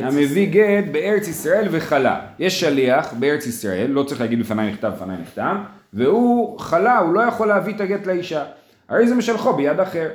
המביא 0.02 0.50
גט 0.52 0.92
בארץ 0.92 1.28
ישראל 1.28 1.68
וחלה. 1.72 2.22
יש 2.40 2.60
שליח 2.60 3.14
בארץ 3.14 3.48
ישראל, 3.48 3.92
לא 3.92 4.04
צריך 4.04 4.22
להגיד 4.22 4.40
בפניי 4.40 4.72
נכתב, 4.72 4.92
בפניי 4.96 5.18
נכתב, 5.22 5.56
והוא 5.94 6.60
חלה, 6.60 6.98
הוא 6.98 7.14
לא 7.14 7.22
יכול 7.22 7.48
להביא 7.48 7.74
את 7.76 7.82
הגט 7.82 8.08
לאישה. 8.08 8.44
הרי 8.90 9.08
זה 9.08 9.16
משלחו 9.16 9.54
ביד 9.54 9.80
אחר. 9.80 10.10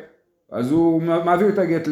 אז 0.53 0.71
הוא 0.71 1.03
מעביר 1.03 1.49
את 1.49 1.59
הגט 1.59 1.89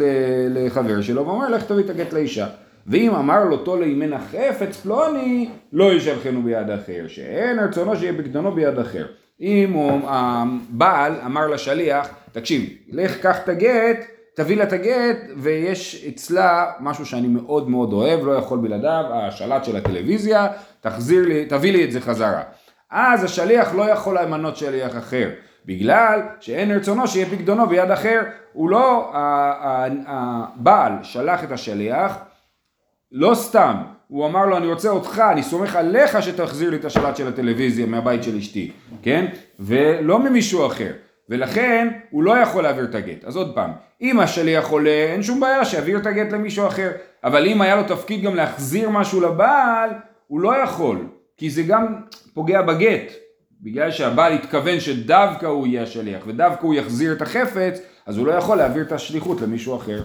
לחבר 0.50 1.00
שלו 1.00 1.26
ואומר 1.26 1.49
לך 1.49 1.64
תביא 1.64 1.85
את 1.85 1.90
הגט 1.90 2.12
לאישה. 2.12 2.47
ואם 2.87 3.14
אמר 3.14 3.45
לו 3.45 3.57
תולה 3.57 3.87
ימנה 3.87 4.19
חפץ 4.21 4.76
פלוני, 4.76 5.49
לא 5.73 5.93
ישלחנו 5.93 6.43
ביד 6.43 6.71
אחר, 6.71 7.04
שאין 7.09 7.59
רצונו 7.59 7.97
שיהיה 7.97 8.12
בקדונו 8.12 8.52
ביד 8.52 8.78
אחר. 8.78 9.07
אם 9.40 9.76
הבעל 10.07 11.14
אמר 11.26 11.47
לשליח, 11.47 12.09
תקשיב, 12.33 12.71
לך 12.88 13.16
קח 13.21 13.38
את 13.45 13.49
הגט, 13.49 13.99
תביא 14.36 14.56
לה 14.56 14.64
את 14.64 14.72
הגט 14.72 15.18
ויש 15.36 16.04
אצלה 16.08 16.72
משהו 16.80 17.06
שאני 17.06 17.28
מאוד 17.28 17.70
מאוד 17.70 17.92
אוהב, 17.92 18.26
לא 18.26 18.32
יכול 18.32 18.58
בלעדיו, 18.58 19.04
השלט 19.12 19.64
של 19.64 19.76
הטלוויזיה, 19.76 20.48
תחזיר 20.80 21.26
לי, 21.26 21.46
תביא 21.46 21.72
לי 21.72 21.84
את 21.84 21.92
זה 21.92 22.00
חזרה. 22.00 22.42
אז 22.90 23.24
השליח 23.24 23.74
לא 23.74 23.82
יכול 23.82 24.18
למנות 24.18 24.56
שליח 24.56 24.96
אחר, 24.96 25.30
בגלל 25.66 26.20
שאין 26.40 26.70
רצונו 26.70 27.08
שיהיה 27.08 27.26
פקדונו 27.26 27.66
ביד 27.66 27.90
אחר, 27.90 28.22
הוא 28.52 28.70
לא, 28.70 29.12
הבעל 30.06 30.92
שלח 31.02 31.44
את 31.44 31.52
השליח, 31.52 32.18
לא 33.12 33.34
סתם, 33.34 33.76
הוא 34.08 34.26
אמר 34.26 34.46
לו 34.46 34.56
אני 34.56 34.66
רוצה 34.66 34.88
אותך, 34.88 35.22
אני 35.32 35.42
סומך 35.42 35.76
עליך 35.76 36.22
שתחזיר 36.22 36.70
לי 36.70 36.76
את 36.76 36.84
השלט 36.84 37.16
של 37.16 37.28
הטלוויזיה 37.28 37.86
מהבית 37.86 38.22
של 38.22 38.36
אשתי, 38.36 38.72
כן? 39.02 39.26
ולא 39.60 40.18
ממישהו 40.18 40.66
אחר. 40.66 40.92
ולכן 41.28 41.88
הוא 42.11 42.23
לא 42.23 42.38
יכול 42.38 42.62
להעביר 42.62 42.85
את 42.85 42.95
הגט. 42.95 43.25
אז 43.25 43.37
עוד 43.37 43.54
פעם, 43.54 43.71
אם 44.00 44.21
השליח 44.21 44.69
עולה, 44.69 44.90
אין 44.90 45.23
שום 45.23 45.40
בעיה 45.40 45.64
שיעביר 45.64 45.99
את 45.99 46.07
הגט 46.07 46.33
למישהו 46.33 46.66
אחר. 46.66 46.90
אבל 47.25 47.47
אם 47.47 47.61
היה 47.61 47.76
לו 47.76 47.83
תפקיד 47.83 48.23
גם 48.23 48.35
להחזיר 48.35 48.90
משהו 48.90 49.21
לבעל, 49.21 49.90
הוא 50.26 50.40
לא 50.40 50.57
יכול, 50.57 51.07
כי 51.37 51.50
זה 51.50 51.62
גם 51.62 51.95
פוגע 52.35 52.62
בגט. 52.62 53.12
בגלל 53.61 53.90
שהבעל 53.90 54.33
התכוון 54.33 54.81
שדווקא 54.81 55.47
הוא 55.47 55.66
יהיה 55.66 55.83
השליח 55.83 56.23
ודווקא 56.26 56.66
הוא 56.66 56.75
יחזיר 56.75 57.12
את 57.12 57.23
החפץ, 57.23 57.81
אז 58.07 58.16
הוא 58.16 58.26
לא 58.26 58.33
יכול 58.33 58.57
להעביר 58.57 58.83
את 58.83 58.93
השליחות 58.93 59.40
למישהו 59.40 59.76
אחר. 59.76 60.02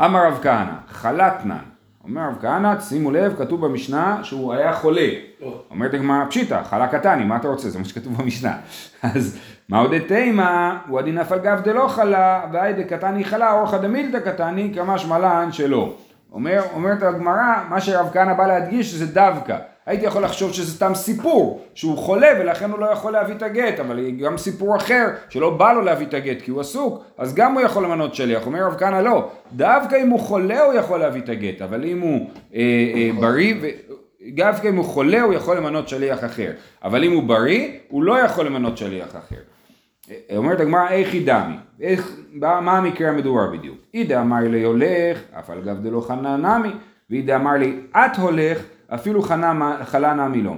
אמר 0.00 0.26
רב 0.26 0.38
כהנא, 0.42 0.72
חלתנן, 0.88 1.64
אומר 2.08 2.20
רב 2.28 2.36
כהנא, 2.40 2.80
שימו 2.80 3.10
לב, 3.10 3.34
כתוב 3.38 3.66
במשנה 3.66 4.20
שהוא 4.22 4.52
היה 4.52 4.72
חולה. 4.72 5.08
אומרת 5.70 5.94
הגמרא, 5.94 6.24
פשיטא, 6.24 6.62
חלה 6.62 6.88
קטני, 6.88 7.24
מה 7.24 7.36
אתה 7.36 7.48
רוצה? 7.48 7.68
זה 7.68 7.78
מה 7.78 7.84
שכתוב 7.84 8.22
במשנה. 8.22 8.56
אז 9.14 9.38
מה 9.68 9.78
עוד 9.78 9.98
תימא, 9.98 10.76
הוא 10.88 10.98
הדין 10.98 11.18
אף 11.18 11.32
על 11.32 11.38
גב 11.38 11.60
דלא 11.64 11.88
חלה, 11.88 12.46
והי 12.52 12.72
דקטני 12.72 13.24
חלה, 13.24 13.52
אורחא 13.52 13.78
דמילתא 13.78 14.20
קטני, 14.20 14.72
כמשמע 14.74 14.98
שמלן 14.98 15.52
שלא. 15.52 15.94
אומר, 16.32 16.62
אומרת 16.74 17.02
הגמרא, 17.02 17.54
מה 17.68 17.80
שרב 17.80 18.10
כהנא 18.12 18.34
בא 18.34 18.46
להדגיש 18.46 18.94
זה 18.94 19.06
דווקא. 19.14 19.56
הייתי 19.86 20.06
יכול 20.06 20.24
לחשוב 20.24 20.52
שזה 20.52 20.72
סתם 20.72 20.94
סיפור, 20.94 21.66
שהוא 21.74 21.98
חולה 21.98 22.28
ולכן 22.40 22.70
הוא 22.70 22.78
לא 22.78 22.86
יכול 22.86 23.12
להביא 23.12 23.34
את 23.34 23.42
הגט, 23.42 23.80
אבל 23.80 24.10
גם 24.10 24.38
סיפור 24.38 24.76
אחר 24.76 25.06
שלא 25.28 25.50
בא 25.50 25.72
לו 25.72 25.80
להביא 25.82 26.06
את 26.06 26.14
הגט 26.14 26.42
כי 26.42 26.50
הוא 26.50 26.60
עסוק, 26.60 27.04
אז 27.18 27.34
גם 27.34 27.52
הוא 27.52 27.60
יכול 27.60 27.84
למנות 27.84 28.14
שליח. 28.14 28.46
אומר 28.46 28.66
רב 28.66 28.74
כהנא 28.78 29.00
לא, 29.00 29.30
דווקא 29.52 29.96
אם 30.02 30.08
הוא 30.08 30.20
חולה 30.20 30.62
הוא 30.62 30.74
יכול 30.74 31.00
להביא 31.00 31.22
את 31.22 31.28
הגט, 31.28 31.62
אבל 31.62 31.84
אם 31.84 32.00
הוא 32.00 32.30
אה, 32.54 32.60
אה, 32.94 33.10
בריא, 33.20 33.54
ו... 33.62 33.66
דווקא 34.34 34.68
אם 34.68 34.76
הוא 34.76 34.84
חולה 34.84 35.22
הוא 35.22 35.34
יכול 35.34 35.56
למנות 35.56 35.88
שליח 35.88 36.24
אחר, 36.24 36.50
אבל 36.84 37.04
אם 37.04 37.12
הוא 37.12 37.22
בריא 37.22 37.68
הוא 37.88 38.02
לא 38.02 38.18
יכול 38.18 38.46
למנות 38.46 38.78
שליח 38.78 39.16
אחר. 39.16 39.40
אומרת 40.36 40.60
הגמרא 40.60 40.88
איך 40.88 41.12
היא 41.12 41.26
דמי, 41.26 41.54
איך, 41.80 42.16
מה 42.40 42.78
המקרה 42.78 43.08
המדובר 43.08 43.50
בדיוק? 43.52 43.78
אידה 43.94 44.20
אמר 44.20 44.40
לי 44.40 44.62
הולך, 44.62 45.20
אף 45.38 45.50
על 45.50 45.60
גב 45.60 45.82
דלא 45.82 46.00
חנן 46.00 46.46
נמי, 46.46 46.70
ואידה 47.10 47.36
אמר 47.36 47.52
לי 47.52 47.80
את 47.96 48.16
הולך, 48.18 48.62
אפילו 48.94 49.22
חלה 49.84 50.14
נמי 50.14 50.42
לא. 50.42 50.52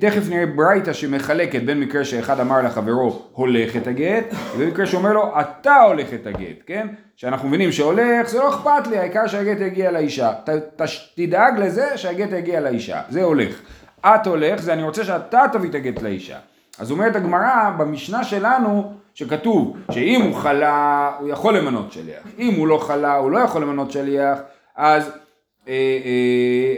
תכף 0.00 0.28
נראה 0.28 0.46
ברייתא 0.46 0.92
שמחלקת 0.92 1.62
בין 1.62 1.80
מקרה 1.80 2.04
שאחד 2.04 2.40
אמר 2.40 2.62
לחברו 2.62 3.22
הולך 3.32 3.76
את 3.76 3.86
הגט, 3.86 4.24
ובמקרה 4.56 4.86
שאומר 4.86 5.12
לו 5.12 5.32
אתה 5.40 5.80
הולך 5.80 6.14
את 6.14 6.26
הגט, 6.26 6.62
כן? 6.66 6.88
שאנחנו 7.16 7.48
מבינים 7.48 7.72
שהולך 7.72 8.28
זה 8.28 8.38
לא 8.38 8.48
אכפת 8.48 8.86
לי, 8.86 8.98
העיקר 8.98 9.26
שהגט 9.26 9.60
יגיע 9.60 9.90
לאישה. 9.90 10.32
ת, 10.44 10.50
ת, 10.50 10.82
תדאג 11.16 11.58
לזה 11.58 11.98
שהגט 11.98 12.32
יגיע 12.32 12.60
לאישה, 12.60 13.00
זה 13.08 13.22
הולך. 13.22 13.60
את 14.06 14.26
הולך 14.26 14.60
זה 14.60 14.72
אני 14.72 14.82
רוצה 14.82 15.04
שאתה 15.04 15.44
תביא 15.52 15.70
את 15.70 15.74
הגט 15.74 16.02
לאישה. 16.02 16.38
אז 16.78 16.90
אומרת 16.90 17.16
הגמרא 17.16 17.70
במשנה 17.78 18.24
שלנו 18.24 18.92
שכתוב 19.14 19.76
שאם 19.90 20.22
הוא 20.22 20.34
חלה 20.34 21.12
הוא 21.20 21.28
יכול 21.28 21.56
למנות 21.56 21.92
שליח, 21.92 22.22
אם 22.38 22.54
הוא 22.54 22.68
לא 22.68 22.78
חלה 22.78 23.16
הוא 23.16 23.30
לא 23.30 23.38
יכול 23.38 23.62
למנות 23.62 23.90
שליח, 23.90 24.38
אז 24.76 25.10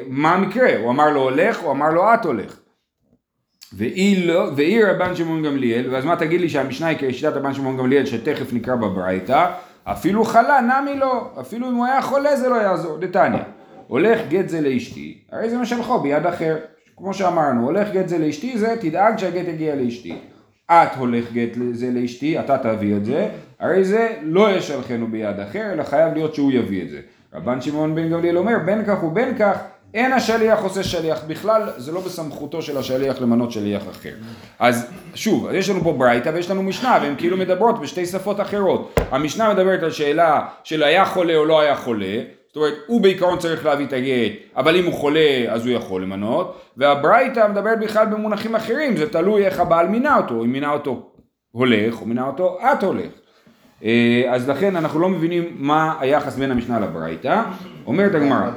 מה 0.08 0.34
המקרה? 0.34 0.76
הוא 0.76 0.90
אמר 0.90 1.10
לו 1.10 1.20
הולך, 1.22 1.58
הוא 1.58 1.72
אמר 1.72 1.90
לו 1.90 2.14
את 2.14 2.24
הולך. 2.24 2.60
ואי 3.72 4.26
לא, 4.26 4.50
רבן 4.86 5.14
שמעון 5.14 5.42
גמליאל, 5.42 5.90
ואז 5.90 6.04
מה 6.04 6.16
תגיד 6.16 6.40
לי 6.40 6.48
שהמשנה 6.48 6.86
היא 6.86 6.98
כשיטת 7.00 7.36
רבן 7.36 7.54
שמעון 7.54 7.76
גמליאל 7.76 8.06
שתכף 8.06 8.52
נקרא 8.52 8.74
בברייתא, 8.74 9.50
אפילו 9.84 10.24
חלה 10.24 10.60
נמי 10.60 10.98
לא, 10.98 11.30
אפילו 11.40 11.68
אם 11.68 11.74
הוא 11.74 11.86
היה 11.86 12.02
חולה 12.02 12.36
זה 12.36 12.48
לא 12.48 12.54
יעזור, 12.54 12.98
דתניא, 12.98 13.42
הולך 13.86 14.20
גט 14.28 14.48
זה 14.48 14.60
לאשתי, 14.60 15.18
הרי 15.32 15.50
זה 15.50 15.58
משלחו 15.58 16.00
ביד 16.00 16.26
אחר, 16.26 16.56
כמו 16.96 17.14
שאמרנו, 17.14 17.64
הולך 17.64 17.92
גט 17.92 18.08
זה 18.08 18.18
לאשתי 18.18 18.58
זה, 18.58 18.76
תדאג 18.80 19.18
שהגט 19.18 19.48
יגיע 19.48 19.74
לאשתי. 19.74 20.18
את 20.70 20.88
הולך 20.98 21.32
גט 21.32 21.58
זה 21.72 21.90
לאשתי, 21.90 22.40
אתה 22.40 22.58
תביא 22.58 22.96
את 22.96 23.04
זה, 23.04 23.28
הרי 23.60 23.84
זה 23.84 24.08
לא 24.22 24.50
ישלחנו 24.56 25.06
ביד 25.06 25.40
אחר, 25.40 25.72
אלא 25.72 25.82
חייב 25.82 26.14
להיות 26.14 26.34
שהוא 26.34 26.52
יביא 26.52 26.82
את 26.82 26.90
זה. 26.90 27.00
רבן 27.36 27.60
שמעון 27.60 27.94
בן 27.94 28.10
גמליאל 28.10 28.38
אומר, 28.38 28.56
בין 28.64 28.84
כך 28.84 29.04
ובין 29.04 29.38
כך, 29.38 29.58
אין 29.94 30.12
השליח 30.12 30.62
עושה 30.62 30.82
שליח, 30.82 31.24
בכלל 31.26 31.62
זה 31.76 31.92
לא 31.92 32.00
בסמכותו 32.00 32.62
של 32.62 32.78
השליח 32.78 33.20
למנות 33.20 33.52
שליח 33.52 33.82
אחר. 33.90 34.12
אז 34.58 34.86
שוב, 35.14 35.48
יש 35.52 35.70
לנו 35.70 35.80
פה 35.80 35.92
ברייתא 35.92 36.30
ויש 36.34 36.50
לנו 36.50 36.62
משנה 36.62 36.98
והן 37.02 37.14
כאילו 37.18 37.36
מדברות 37.36 37.80
בשתי 37.80 38.06
שפות 38.06 38.40
אחרות. 38.40 39.00
המשנה 39.10 39.54
מדברת 39.54 39.82
על 39.82 39.90
שאלה 39.90 40.46
של 40.64 40.82
היה 40.82 41.04
חולה 41.04 41.36
או 41.36 41.44
לא 41.44 41.60
היה 41.60 41.76
חולה, 41.76 42.22
זאת 42.48 42.56
אומרת, 42.56 42.74
הוא 42.86 43.00
בעיקרון 43.00 43.38
צריך 43.38 43.64
להביא 43.64 43.86
את 43.86 43.92
הגט, 43.92 44.32
אבל 44.56 44.76
אם 44.76 44.84
הוא 44.84 44.94
חולה 44.94 45.44
אז 45.48 45.66
הוא 45.66 45.74
יכול 45.74 46.02
למנות, 46.02 46.60
והברייתא 46.76 47.48
מדברת 47.48 47.80
בכלל 47.80 48.06
במונחים 48.06 48.54
אחרים, 48.54 48.96
זה 48.96 49.10
תלוי 49.10 49.46
איך 49.46 49.60
הבעל 49.60 49.88
מינה 49.88 50.16
אותו, 50.16 50.44
אם 50.44 50.52
מינה 50.52 50.72
אותו 50.72 51.10
הולך, 51.50 52.00
או 52.00 52.06
מינה 52.06 52.26
אותו 52.26 52.58
את 52.72 52.82
הולך. 52.82 53.25
אה, 53.84 54.24
אז 54.28 54.48
לכן 54.48 54.76
אנחנו 54.76 55.00
לא 55.00 55.08
מבינים 55.08 55.56
מה 55.58 55.94
היחס 56.00 56.36
בין 56.36 56.50
המשנה 56.50 56.80
לברייתא. 56.80 57.42
אומרת 57.86 58.14
הגמרא. 58.14 58.50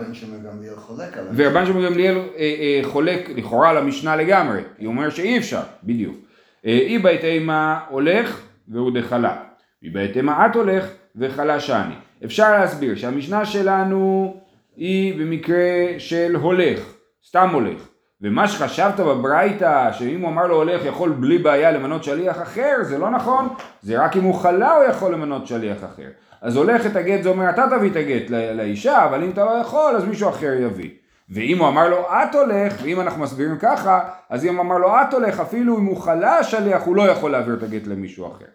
ורבן 1.36 1.66
שמעון 1.66 1.86
גמליאל 1.86 2.16
אה, 2.16 2.22
אה, 2.38 2.80
חולק 2.84 3.30
לכאורה 3.36 3.70
על 3.70 3.78
המשנה 3.78 4.16
לגמרי. 4.16 4.62
היא 4.78 4.88
אומרת 4.88 5.16
שאי 5.16 5.38
אפשר, 5.38 5.62
בדיוק. 5.84 6.16
אי 6.64 7.00
בהתאמה 7.00 7.80
הולך 7.90 8.42
והוא 8.68 8.92
דחלה. 8.92 9.38
אי 9.84 9.90
בהתאמה 9.90 10.46
את 10.46 10.56
הולך 10.56 10.86
וחלה 11.16 11.60
שאני. 11.60 11.94
אפשר 12.26 12.52
להסביר 12.52 12.96
שהמשנה 12.96 13.46
שלנו 13.46 14.36
היא 14.76 15.20
במקרה 15.20 15.86
של 15.98 16.36
הולך, 16.36 16.94
סתם 17.28 17.50
הולך. 17.54 17.88
ומה 18.22 18.48
שחשבת 18.48 19.00
בברייתא, 19.00 19.92
שאם 19.92 20.22
הוא 20.22 20.30
אמר 20.30 20.48
לו 20.48 20.56
הולך 20.56 20.86
יכול 20.86 21.10
בלי 21.10 21.38
בעיה 21.38 21.72
למנות 21.72 22.04
שליח 22.04 22.42
אחר, 22.42 22.76
זה 22.82 22.98
לא 22.98 23.10
נכון, 23.10 23.48
זה 23.82 24.04
רק 24.04 24.18
אם 24.18 24.24
הוא 24.24 24.36
חלה 24.36 24.76
הוא 24.76 24.84
יכול 24.84 25.14
למנות 25.14 25.48
שליח 25.48 25.78
אחר. 25.78 26.10
אז 26.42 26.56
הולך 26.56 26.86
את 26.86 26.96
הגט 26.96 27.24
זה 27.24 27.30
אומר 27.30 27.50
אתה 27.50 27.66
תביא 27.78 27.92
את 27.92 27.96
הגט 27.96 28.30
לאישה, 28.30 29.06
אבל 29.06 29.24
אם 29.24 29.30
אתה 29.30 29.46
לא 29.46 29.52
יכול 29.52 29.96
אז 29.96 30.06
מישהו 30.06 30.30
אחר 30.30 30.54
יביא. 30.60 30.90
ואם 31.30 31.58
הוא 31.60 31.68
אמר 31.68 31.90
לו 31.90 31.98
את 31.98 32.36
הולך, 32.36 32.74
ואם 32.84 33.02
אנחנו 33.02 33.24
מסבירים 33.24 33.58
ככה, 33.58 34.00
אז 34.30 34.46
אם 34.46 34.56
הוא 34.56 34.62
אמר 34.62 34.78
לו 34.78 34.88
את 34.88 35.14
הולך, 35.14 35.40
אפילו 35.40 35.78
אם 35.78 35.86
הוא 35.86 35.98
חלה 35.98 36.38
השליח 36.38 36.84
הוא 36.84 36.96
לא 36.96 37.02
יכול 37.02 37.32
להעביר 37.32 37.54
את 37.54 37.64
הגט 37.64 37.88
למישהו 37.88 38.28
אחר. 38.28 38.46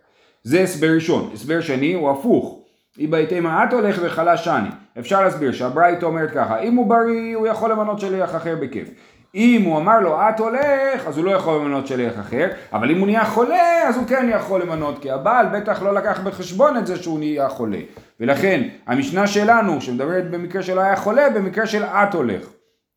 זה 0.42 0.60
הסבר 0.60 0.86
ראשון. 0.94 1.30
הסבר 1.34 1.60
שני 1.60 1.94
הוא 1.94 2.10
הפוך. 2.10 2.60
היא 2.96 3.08
בהתאמה 3.08 3.64
את 3.64 3.72
הולך 3.72 3.98
וחלה 4.02 4.36
שני. 4.36 4.68
אפשר 4.98 5.22
להסביר 5.22 5.52
שהברייתא 5.52 6.06
אומרת 6.06 6.30
ככה, 6.30 6.60
אם 6.60 6.74
הוא 6.74 6.86
בריא 6.86 7.36
הוא 7.36 7.46
יכול 7.46 7.70
למנות 7.70 8.00
שליח 8.00 8.36
אחר 8.36 8.56
בכיף. 8.60 8.88
אם 9.34 9.62
הוא 9.64 9.78
אמר 9.78 10.00
לו 10.00 10.16
את 10.28 10.40
הולך, 10.40 11.06
אז 11.06 11.18
הוא 11.18 11.24
לא 11.24 11.30
יכול 11.30 11.60
למנות 11.60 11.86
שליח 11.86 12.20
אחר, 12.20 12.48
אבל 12.72 12.90
אם 12.90 12.98
הוא 12.98 13.06
נהיה 13.06 13.24
חולה, 13.24 13.88
אז 13.88 13.96
הוא 13.96 14.06
כן 14.06 14.28
יכול 14.32 14.62
למנות, 14.62 15.02
כי 15.02 15.10
הבעל 15.10 15.46
בטח 15.46 15.82
לא 15.82 15.94
לקח 15.94 16.20
בחשבון 16.20 16.76
את 16.76 16.86
זה 16.86 17.02
שהוא 17.02 17.18
נהיה 17.18 17.48
חולה. 17.48 17.78
ולכן, 18.20 18.62
המשנה 18.86 19.26
שלנו, 19.26 19.80
שמדברת 19.80 20.30
במקרה 20.30 20.62
שלא 20.62 20.80
היה 20.80 20.96
חולה, 20.96 21.30
במקרה 21.30 21.66
של 21.66 21.84
את 21.84 22.14
הולך. 22.14 22.46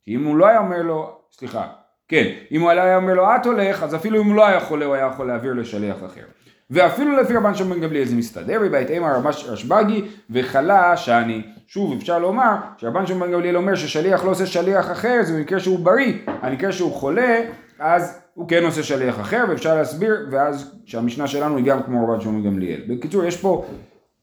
כי 0.05 0.15
אם 0.15 0.25
הוא 0.25 0.37
לא 0.37 0.47
היה 0.47 0.59
אומר 0.59 0.81
לו, 0.81 1.19
סליחה, 1.31 1.67
כן, 2.07 2.25
אם 2.51 2.61
הוא 2.61 2.69
היה 2.69 2.97
אומר 2.97 3.13
לו 3.13 3.35
את 3.35 3.45
הולך, 3.45 3.83
אז 3.83 3.95
אפילו 3.95 4.21
אם 4.21 4.25
הוא 4.25 4.35
לא 4.35 4.47
היה 4.47 4.59
חולה, 4.59 4.85
הוא 4.85 4.95
היה 4.95 5.05
יכול 5.05 5.27
להעביר 5.27 5.53
לשליח 5.53 5.97
אחר. 6.05 6.23
ואפילו 6.69 7.17
לפי 7.17 7.35
רבן 7.35 7.55
שמעון 7.55 7.81
גמליאל 7.81 8.05
זה 8.05 8.15
מסתדר, 8.15 8.59
ובהתאם 8.65 9.03
רשב"גי 9.47 10.01
וחלה 10.29 10.97
שאני. 10.97 11.41
שוב 11.67 11.93
אפשר 11.97 12.19
לומר 12.19 12.55
שרבן 12.77 13.07
שמעון 13.07 13.31
גמליאל 13.31 13.57
אומר 13.57 13.75
ששליח 13.75 14.25
לא 14.25 14.31
עושה 14.31 14.45
שליח 14.45 14.91
אחר 14.91 15.19
זה 15.23 15.37
במקרה 15.37 15.59
שהוא 15.59 15.79
בריא, 15.79 16.13
המקרה 16.27 16.71
שהוא 16.71 16.91
חולה 16.91 17.41
אז 17.79 18.19
הוא 18.33 18.49
כן 18.49 18.63
עושה 18.63 18.83
שליח 18.83 19.19
אחר 19.19 19.45
ואפשר 19.49 19.75
להסביר 19.75 20.27
ואז 20.31 20.75
שהמשנה 20.85 21.27
שלנו 21.27 21.57
היא 21.57 21.65
גם 21.65 21.83
כמו 21.83 22.07
רבן 22.07 22.21
שמעון 22.21 22.43
גמליאל. 22.43 22.81
בקיצור 22.87 23.23
יש 23.23 23.37
פה 23.37 23.65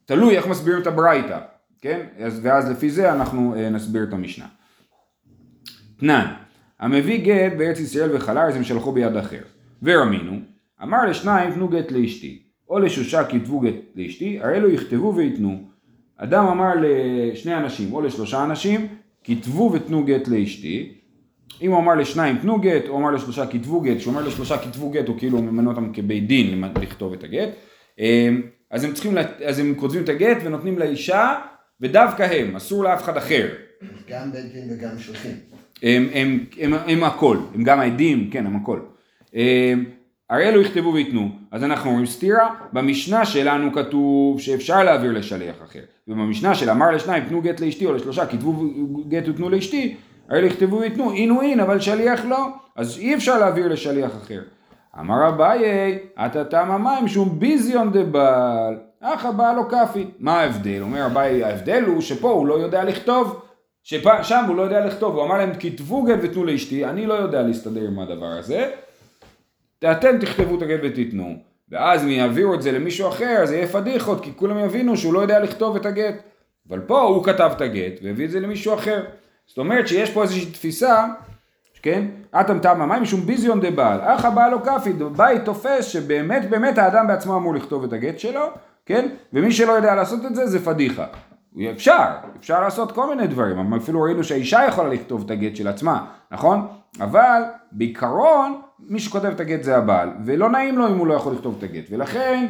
תלוי 0.04 0.36
איך 0.36 0.46
מסבירים 0.46 0.82
את 0.82 0.86
הברייתא, 0.86 1.38
כן? 1.80 2.00
אז, 2.18 2.40
ואז 2.42 2.70
לפי 2.70 2.90
זה 2.90 3.12
אנחנו 3.12 3.54
אה, 3.56 3.70
נסביר 3.70 4.02
את 4.02 4.12
המשנה. 4.12 4.46
תנן, 6.00 6.26
המביא 6.80 7.24
גט 7.24 7.52
בארץ 7.58 7.80
ישראל 7.80 8.16
וחלל 8.16 8.52
זה 8.52 8.58
משלחו 8.58 8.92
ביד 8.92 9.16
אחר. 9.16 9.42
ורמינו 9.82 10.53
אמר 10.84 11.06
לשניים 11.10 11.54
תנו 11.54 11.68
גט 11.68 11.92
לאשתי, 11.92 12.42
או 12.70 12.78
לשושה 12.78 13.24
כתבו 13.24 13.60
גט 13.60 13.74
לאשתי, 13.96 14.38
הרי 14.40 14.56
אלו 14.56 14.70
יכתבו 14.70 15.14
ויתנו. 15.16 15.62
אדם 16.16 16.46
אמר 16.46 16.72
לשני 16.80 17.56
אנשים 17.56 17.92
או 17.92 18.00
לשלושה 18.00 18.44
אנשים, 18.44 18.86
כתבו 19.24 19.70
ותנו 19.72 20.04
גט 20.04 20.28
לאשתי. 20.28 20.92
אם 21.62 21.70
הוא 21.70 21.78
אמר 21.78 21.94
לשניים 21.94 22.38
תנו 22.38 22.60
גט, 22.60 22.88
או 22.88 22.98
אמר 22.98 23.10
לשלושה 23.10 23.46
כתבו 23.46 23.80
גט, 23.80 23.96
כשהוא 23.96 24.14
אומר 24.14 24.26
לשלושה 24.26 24.58
כתבו 24.58 24.90
גט, 24.90 25.08
הוא 25.08 25.18
כאילו 25.18 25.42
ממנה 25.42 25.70
אותם 25.70 25.92
כבית 25.92 26.26
דין 26.26 26.64
לכתוב 26.82 27.12
את 27.12 27.24
הגט. 27.24 27.48
אמ, 27.98 28.42
אז 28.70 28.84
הם 28.84 28.92
צריכים, 28.92 29.18
אז 29.44 29.58
הם 29.58 29.74
כותבים 29.74 30.02
את 30.02 30.08
הגט 30.08 30.36
ונותנים 30.44 30.78
לאישה, 30.78 31.34
ודווקא 31.80 32.22
הם, 32.22 32.56
אסור 32.56 32.84
לאף 32.84 33.02
אחד 33.02 33.16
אחר. 33.16 33.48
גם 34.08 34.32
בית 34.32 34.52
דין 34.52 34.68
וגם 34.70 34.98
שולחים. 34.98 35.36
הם, 35.82 36.08
הם, 36.12 36.38
הם, 36.58 36.74
הם, 36.74 36.80
הם 36.86 37.04
הכל, 37.04 37.38
הם 37.54 37.64
גם 37.64 37.80
העדים, 37.80 38.30
כן, 38.30 38.46
הם 38.46 38.56
הכל. 38.56 38.80
הרי 40.30 40.48
אלו 40.48 40.60
יכתבו 40.60 40.94
וייתנו. 40.94 41.28
אז 41.50 41.64
אנחנו 41.64 41.90
אומרים 41.90 42.06
סתירה, 42.06 42.54
במשנה 42.72 43.24
שלנו 43.24 43.72
כתוב 43.72 44.40
שאפשר 44.40 44.84
להעביר 44.84 45.12
לשליח 45.12 45.56
אחר. 45.64 45.80
ובמשנה 46.08 46.54
של 46.54 46.70
אמר 46.70 46.90
לשניים 46.90 47.24
תנו 47.24 47.42
גט 47.42 47.60
לאשתי 47.60 47.86
או 47.86 47.92
לשלושה 47.92 48.26
כתבו 48.26 48.64
גט 49.08 49.28
ותנו 49.28 49.50
לאשתי, 49.50 49.96
הרי 50.28 50.38
אלו 50.38 50.46
יכתבו 50.46 50.78
וייתנו, 50.78 51.12
אין 51.12 51.30
הוא 51.30 51.42
אין 51.42 51.60
אבל 51.60 51.80
שליח 51.80 52.24
לא. 52.24 52.46
אז 52.76 52.98
אי 52.98 53.14
אפשר 53.14 53.38
להעביר 53.38 53.68
לשליח 53.68 54.10
אחר. 54.16 54.40
אמר 55.00 55.28
אביי, 55.28 55.98
אתה 56.26 56.44
תם 56.44 56.70
המים 56.70 57.08
שום 57.08 57.38
ביזיון 57.40 57.92
דבעל, 57.92 58.78
אך 59.00 59.26
הבעל 59.26 59.56
לא 59.56 59.62
כאפי. 59.70 60.06
מה 60.18 60.40
ההבדל? 60.40 60.82
אומר 60.82 61.06
אביי, 61.06 61.44
ההבדל 61.44 61.84
הוא 61.84 62.00
שפה 62.00 62.30
הוא 62.30 62.46
לא 62.46 62.54
יודע 62.54 62.84
לכתוב. 62.84 63.40
ששם 63.82 64.44
הוא 64.48 64.56
לא 64.56 64.62
יודע 64.62 64.86
לכתוב, 64.86 65.16
הוא 65.16 65.24
אמר 65.24 65.38
להם 65.38 65.50
כתבו 65.60 66.02
גט 66.02 66.18
ותנו 66.22 66.44
לאשתי, 66.44 66.84
אני 66.84 67.06
לא 67.06 67.14
יודע 67.14 67.42
להסתדר 67.42 67.80
עם 67.80 67.98
הדבר 67.98 68.26
הזה, 68.26 68.70
אתם 69.92 70.18
תכתבו 70.18 70.56
את 70.56 70.62
הגט 70.62 70.80
ותיתנו. 70.82 71.36
ואז 71.68 72.04
אם 72.04 72.08
יעבירו 72.08 72.54
את 72.54 72.62
זה 72.62 72.72
למישהו 72.72 73.08
אחר, 73.08 73.42
זה 73.44 73.56
יהיה 73.56 73.66
פדיחות, 73.66 74.24
כי 74.24 74.32
כולם 74.36 74.58
יבינו 74.58 74.96
שהוא 74.96 75.14
לא 75.14 75.20
יודע 75.20 75.40
לכתוב 75.40 75.76
את 75.76 75.86
הגט. 75.86 76.14
אבל 76.68 76.80
פה 76.80 77.00
הוא 77.00 77.24
כתב 77.24 77.50
את 77.56 77.60
הגט 77.60 78.00
והביא 78.02 78.24
את 78.24 78.30
זה 78.30 78.40
למישהו 78.40 78.74
אחר. 78.74 79.04
זאת 79.46 79.58
אומרת 79.58 79.88
שיש 79.88 80.10
פה 80.10 80.22
איזושהי 80.22 80.50
תפיסה, 80.50 81.06
כן? 81.82 82.04
אטם 82.40 82.58
תמה 82.58 82.86
מים 82.86 83.02
משום 83.02 83.20
ביזיון 83.20 83.60
דה 83.60 83.70
בעל. 83.70 84.00
אך 84.00 84.24
הבעל 84.24 84.50
לא 84.50 84.58
כפי, 84.64 84.92
בית 85.16 85.44
תופס 85.44 85.84
שבאמת 85.84 86.50
באמת 86.50 86.78
האדם 86.78 87.06
בעצמו 87.06 87.36
אמור 87.36 87.54
לכתוב 87.54 87.84
את 87.84 87.92
הגט 87.92 88.18
שלו, 88.18 88.46
כן? 88.86 89.08
ומי 89.32 89.52
שלא 89.52 89.72
יודע 89.72 89.94
לעשות 89.94 90.24
את 90.26 90.34
זה 90.34 90.46
זה 90.46 90.64
פדיחה. 90.64 91.06
אפשר, 91.70 92.06
אפשר 92.38 92.60
לעשות 92.60 92.92
כל 92.92 93.14
מיני 93.14 93.26
דברים, 93.26 93.74
אפילו 93.74 94.02
ראינו 94.02 94.24
שהאישה 94.24 94.60
יכולה 94.68 94.88
לכתוב 94.88 95.22
את 95.24 95.30
הגט 95.30 95.56
של 95.56 95.68
עצמה, 95.68 96.04
נכון? 96.30 96.66
אבל 97.00 97.42
בעיקרון 97.74 98.60
מי 98.78 99.00
שכותב 99.00 99.26
את 99.26 99.40
הגט 99.40 99.62
זה 99.62 99.76
הבעל, 99.76 100.08
ולא 100.24 100.50
נעים 100.50 100.78
לו 100.78 100.88
אם 100.88 100.98
הוא 100.98 101.06
לא 101.06 101.14
יכול 101.14 101.32
לכתוב 101.32 101.54
את 101.58 101.62
הגט, 101.62 101.84
ולכן 101.90 102.46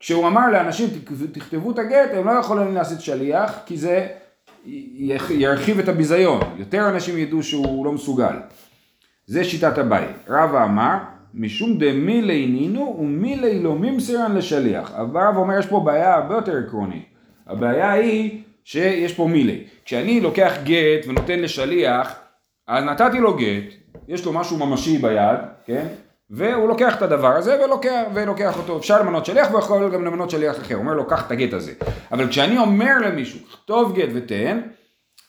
כשהוא 0.00 0.26
אמר 0.26 0.50
לאנשים 0.50 0.88
תכתבו 1.32 1.70
את 1.70 1.78
הגט, 1.78 2.10
הם 2.14 2.26
לא 2.26 2.32
יכולים 2.32 2.74
לעשות 2.74 3.00
שליח, 3.00 3.58
כי 3.66 3.76
זה 3.76 4.06
ירחיב 5.30 5.78
את 5.78 5.88
הביזיון, 5.88 6.40
יותר 6.56 6.88
אנשים 6.88 7.18
ידעו 7.18 7.42
שהוא 7.42 7.84
לא 7.84 7.92
מסוגל. 7.92 8.36
זה 9.26 9.44
שיטת 9.44 9.78
הבית. 9.78 10.16
רבא 10.28 10.64
אמר, 10.64 10.96
משום 11.34 11.78
דמילי 11.78 12.46
נינו 12.46 12.96
ומילי 13.00 13.62
לא 13.62 13.74
ממסירן 13.74 14.36
לשליח. 14.36 14.92
אבל 14.94 15.20
רב 15.20 15.36
אומר 15.36 15.58
יש 15.58 15.66
פה 15.66 15.80
בעיה 15.80 16.14
הרבה 16.14 16.34
יותר 16.34 16.56
עקרונית. 16.66 17.04
הבעיה 17.46 17.92
היא 17.92 18.42
שיש 18.64 19.14
פה 19.14 19.26
מילי. 19.26 19.64
כשאני 19.84 20.20
לוקח 20.20 20.52
גט 20.64 21.06
ונותן 21.08 21.38
לשליח, 21.38 22.14
אז 22.66 22.84
נתתי 22.84 23.18
לו 23.18 23.36
גט, 23.36 23.74
יש 24.10 24.24
לו 24.24 24.32
משהו 24.32 24.66
ממשי 24.66 24.98
ביד, 24.98 25.38
כן? 25.64 25.86
והוא 26.30 26.68
לוקח 26.68 26.96
את 26.96 27.02
הדבר 27.02 27.36
הזה 27.36 27.64
ולוקח, 27.64 28.02
ולוקח 28.14 28.58
אותו, 28.58 28.78
אפשר 28.78 29.02
למנות 29.02 29.26
שליח 29.26 29.54
ויכול 29.54 29.90
גם 29.90 30.04
למנות 30.04 30.30
שליח 30.30 30.58
אחר, 30.58 30.74
הוא 30.74 30.82
אומר 30.82 30.94
לו 30.94 31.06
קח 31.06 31.26
את 31.26 31.30
הגט 31.30 31.52
הזה. 31.52 31.72
אבל 32.12 32.28
כשאני 32.28 32.58
אומר 32.58 32.98
למישהו, 32.98 33.38
כתוב 33.52 33.96
גט 33.96 34.08
ותן, 34.14 34.60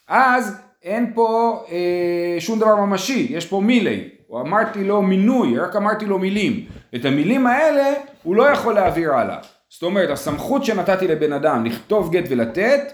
אז 0.07 0.57
אין 0.83 1.11
פה 1.15 1.59
אה, 1.71 2.35
שום 2.39 2.59
דבר 2.59 2.75
ממשי, 2.75 3.27
יש 3.29 3.45
פה 3.45 3.61
מילי, 3.61 4.09
או 4.29 4.41
אמרתי 4.41 4.83
לו 4.83 5.01
מינוי, 5.01 5.59
רק 5.59 5.75
אמרתי 5.75 6.05
לו 6.05 6.19
מילים. 6.19 6.65
את 6.95 7.05
המילים 7.05 7.47
האלה 7.47 7.93
הוא 8.23 8.35
לא 8.35 8.43
יכול 8.43 8.73
להעביר 8.73 9.13
הלאה. 9.13 9.38
זאת 9.69 9.83
אומרת, 9.83 10.09
הסמכות 10.09 10.65
שנתתי 10.65 11.07
לבן 11.07 11.33
אדם 11.33 11.65
לכתוב 11.65 12.11
גט 12.11 12.23
ולתת, 12.29 12.93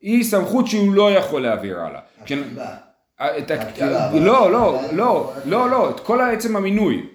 היא 0.00 0.24
סמכות 0.24 0.66
שהוא 0.66 0.94
לא 0.94 1.10
יכול 1.10 1.42
להעביר 1.42 1.80
הלאה. 1.80 2.00
לא, 4.20 4.52
לא, 4.52 4.80
לא, 4.92 5.32
לא, 5.44 5.70
לא, 5.70 5.90
את 5.90 6.00
כל 6.00 6.20
עצם 6.20 6.56
המינוי. 6.56 7.06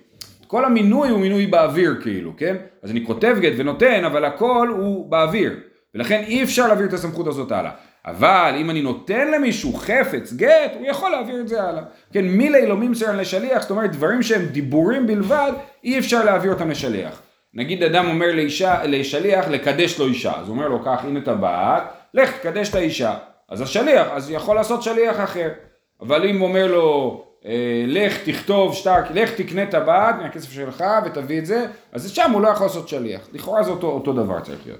כל 0.48 0.66
המינוי 0.66 1.10
הוא 1.10 1.20
מינוי 1.20 1.48
באוויר 1.48 1.96
כאילו, 2.02 2.34
כן? 2.38 2.56
אז 2.84 2.92
אני 2.92 3.06
כותב 3.06 3.38
גט 3.40 3.54
ונותן, 3.58 4.06
אבל 4.06 4.26
הכל 4.26 4.68
הוא 4.78 5.12
באוויר. 5.12 5.54
ולכן 5.96 6.24
אי 6.28 6.44
אפשר 6.44 6.68
להעביר 6.68 6.88
את 6.88 6.94
הסמכות 6.94 7.28
הזאת 7.28 7.52
הלאה. 7.52 7.72
אבל 8.06 8.56
אם 8.58 8.70
אני 8.70 8.82
נותן 8.82 9.32
למישהו 9.32 9.74
חפץ 9.74 10.34
גט, 10.34 10.72
הוא 10.80 10.88
יכול 10.88 11.12
להעביר 11.12 11.42
את 11.42 11.48
זה 11.48 11.64
הלאה. 11.64 11.84
כן, 12.14 12.26
מילי 12.26 12.68
לא 12.68 12.78
ממסרן 12.78 13.18
לשליח, 13.18 13.62
זאת 13.62 13.72
אומרת 13.72 13.92
דברים 13.92 14.24
שהם 14.24 14.46
דיבורים 14.46 15.08
בלבד, 15.08 15.52
אי 15.84 16.00
אפשר 16.00 16.24
להעביר 16.26 16.54
אותם 16.54 16.70
לשליח. 16.70 17.22
נגיד 17.54 17.84
אדם 17.84 18.08
אומר 18.08 18.32
לאישה, 18.36 18.84
לשליח 18.84 19.48
לקדש 19.48 20.00
לו 20.00 20.08
אישה, 20.08 20.32
אז 20.40 20.48
הוא 20.48 20.56
אומר 20.56 20.68
לו 20.68 20.84
קח 20.84 21.00
הנה 21.04 21.22
טבעת, 21.22 21.84
לך 22.14 22.38
תקדש 22.38 22.70
את 22.70 22.76
האישה. 22.76 23.16
אז 23.50 23.62
השליח, 23.62 24.08
אז 24.12 24.32
יכול 24.32 24.56
לעשות 24.56 24.84
שליח 24.84 25.20
אחר. 25.24 25.50
אבל 26.01 26.30
אם 26.30 26.42
אומר 26.42 26.68
לו 26.68 27.24
אה, 27.46 27.84
לך 27.88 28.18
תכתוב 28.30 28.74
שטר, 28.74 29.01
לך 29.13 29.32
תקנה 29.32 29.66
טבעת 29.66 30.16
מהכסף 30.22 30.51
שלך 30.51 30.84
ותביא 31.06 31.39
את 31.39 31.46
זה, 31.46 31.66
אז 31.92 32.10
שם 32.10 32.32
הוא 32.32 32.42
לא 32.42 32.48
יכול 32.48 32.66
לעשות 32.66 32.88
שליח. 32.88 33.22
לכאורה 33.34 33.63
זה 33.63 33.72
אותו, 33.72 33.88
אותו 33.88 34.13
דבר 34.13 34.39
צריך 34.39 34.60
להיות. 34.66 34.80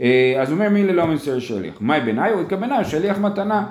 אה, 0.00 0.42
אז 0.42 0.50
הוא 0.50 0.58
אומר 0.58 0.68
מי 0.68 0.82
ללא 0.84 1.06
מנסר 1.06 1.38
שליח. 1.38 1.80
מאי 1.80 2.00
בעיניי? 2.00 2.32
הוא 2.32 2.40
התכוונה 2.40 2.84
שליח 2.84 3.18
מתנה. 3.18 3.66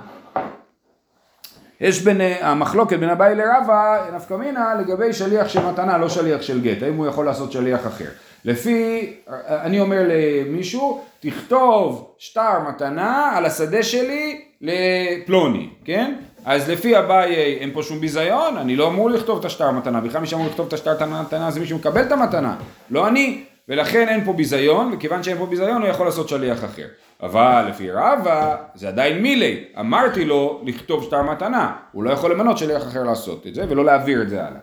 יש 1.82 2.02
בין, 2.02 2.22
אה, 2.22 2.50
המחלוקת 2.50 3.00
בין 3.00 3.10
אביי 3.10 3.36
לרבה 3.36 4.06
נפקא 4.16 4.34
מינה 4.34 4.76
לגבי 4.76 5.14
שליח 5.14 5.48
של 5.48 5.66
מתנה, 5.66 5.98
לא 5.98 6.10
שליח 6.10 6.42
של 6.42 6.62
גט, 6.62 6.84
האם 6.84 6.96
הוא 6.96 7.08
יכול 7.08 7.26
לעשות 7.26 7.52
שליח 7.52 7.88
אחר. 7.88 8.10
לפי, 8.46 9.14
אני 9.48 9.80
אומר 9.80 10.02
למישהו, 10.08 11.04
תכתוב 11.20 12.16
שטר 12.18 12.60
מתנה 12.70 13.38
על 13.38 13.46
השדה 13.46 13.84
שלי 13.84 14.42
לפלוני, 14.62 15.70
כן? 15.86 16.16
אז 16.46 16.70
לפי 16.70 17.00
אביי 17.00 17.36
אין 17.60 17.72
פה 17.74 17.84
שום 17.84 18.00
ביזיון, 18.00 18.58
אני 18.58 18.76
לא 18.76 18.88
אמור 18.88 19.10
לכתוב 19.10 19.40
את 19.40 19.46
השטר 19.46 19.72
מתנה, 19.72 20.02
בכלל 20.02 20.22
מי 20.22 20.28
שאמור 20.28 20.48
לכתוב 20.48 20.68
את 20.68 20.74
השטר 20.74 21.06
מתנה 21.06 21.52
זה 21.52 21.60
מי 21.60 21.66
שמקבל 21.66 22.02
את 22.02 22.12
המתנה, 22.12 22.56
לא 22.90 23.08
אני, 23.08 23.44
ולכן 23.70 24.08
אין 24.10 24.26
פה 24.26 24.34
ביזיון, 24.34 24.94
וכיוון 24.94 25.24
שאין 25.24 25.38
פה 25.38 25.46
ביזיון 25.46 25.82
הוא 25.82 25.90
יכול 25.90 26.06
לעשות 26.06 26.30
שליח 26.30 26.64
אחר. 26.66 26.86
אבל 27.24 27.66
לפי 27.70 27.92
רבא 27.92 28.56
זה 28.76 28.88
עדיין 28.88 29.22
מילי, 29.22 29.64
אמרתי 29.80 30.26
לו 30.26 30.62
לכתוב 30.66 31.04
שטר 31.04 31.22
מתנה, 31.22 31.76
הוא 31.92 32.04
לא 32.04 32.10
יכול 32.10 32.32
למנות 32.32 32.58
שליח 32.58 32.84
אחר 32.84 33.04
לעשות 33.04 33.48
את 33.48 33.56
זה 33.56 33.66
ולא 33.70 33.86
להעביר 33.86 34.22
את 34.22 34.30
זה 34.30 34.44
הלאה. 34.44 34.60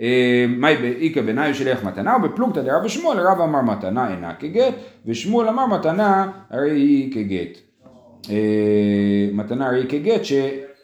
אה, 0.00 0.44
מאי 0.48 0.76
באיכא 0.76 1.20
בנאי 1.20 1.54
שליח 1.54 1.84
מתנה 1.84 2.16
ובפלוגתא 2.16 2.62
דרב 2.62 2.84
ושמואל 2.84 3.20
רב 3.20 3.40
אמר 3.40 3.62
מתנה 3.62 4.10
אינה 4.10 4.34
כגט 4.34 4.74
ושמואל 5.06 5.48
אמר 5.48 5.66
מתנה 5.66 6.30
הרי 6.50 6.70
היא 6.70 7.14
כגט. 7.14 7.58
אה, 8.30 9.28
מתנה 9.32 9.66
הרי 9.66 9.78
היא 9.78 9.88
כגט 9.88 10.24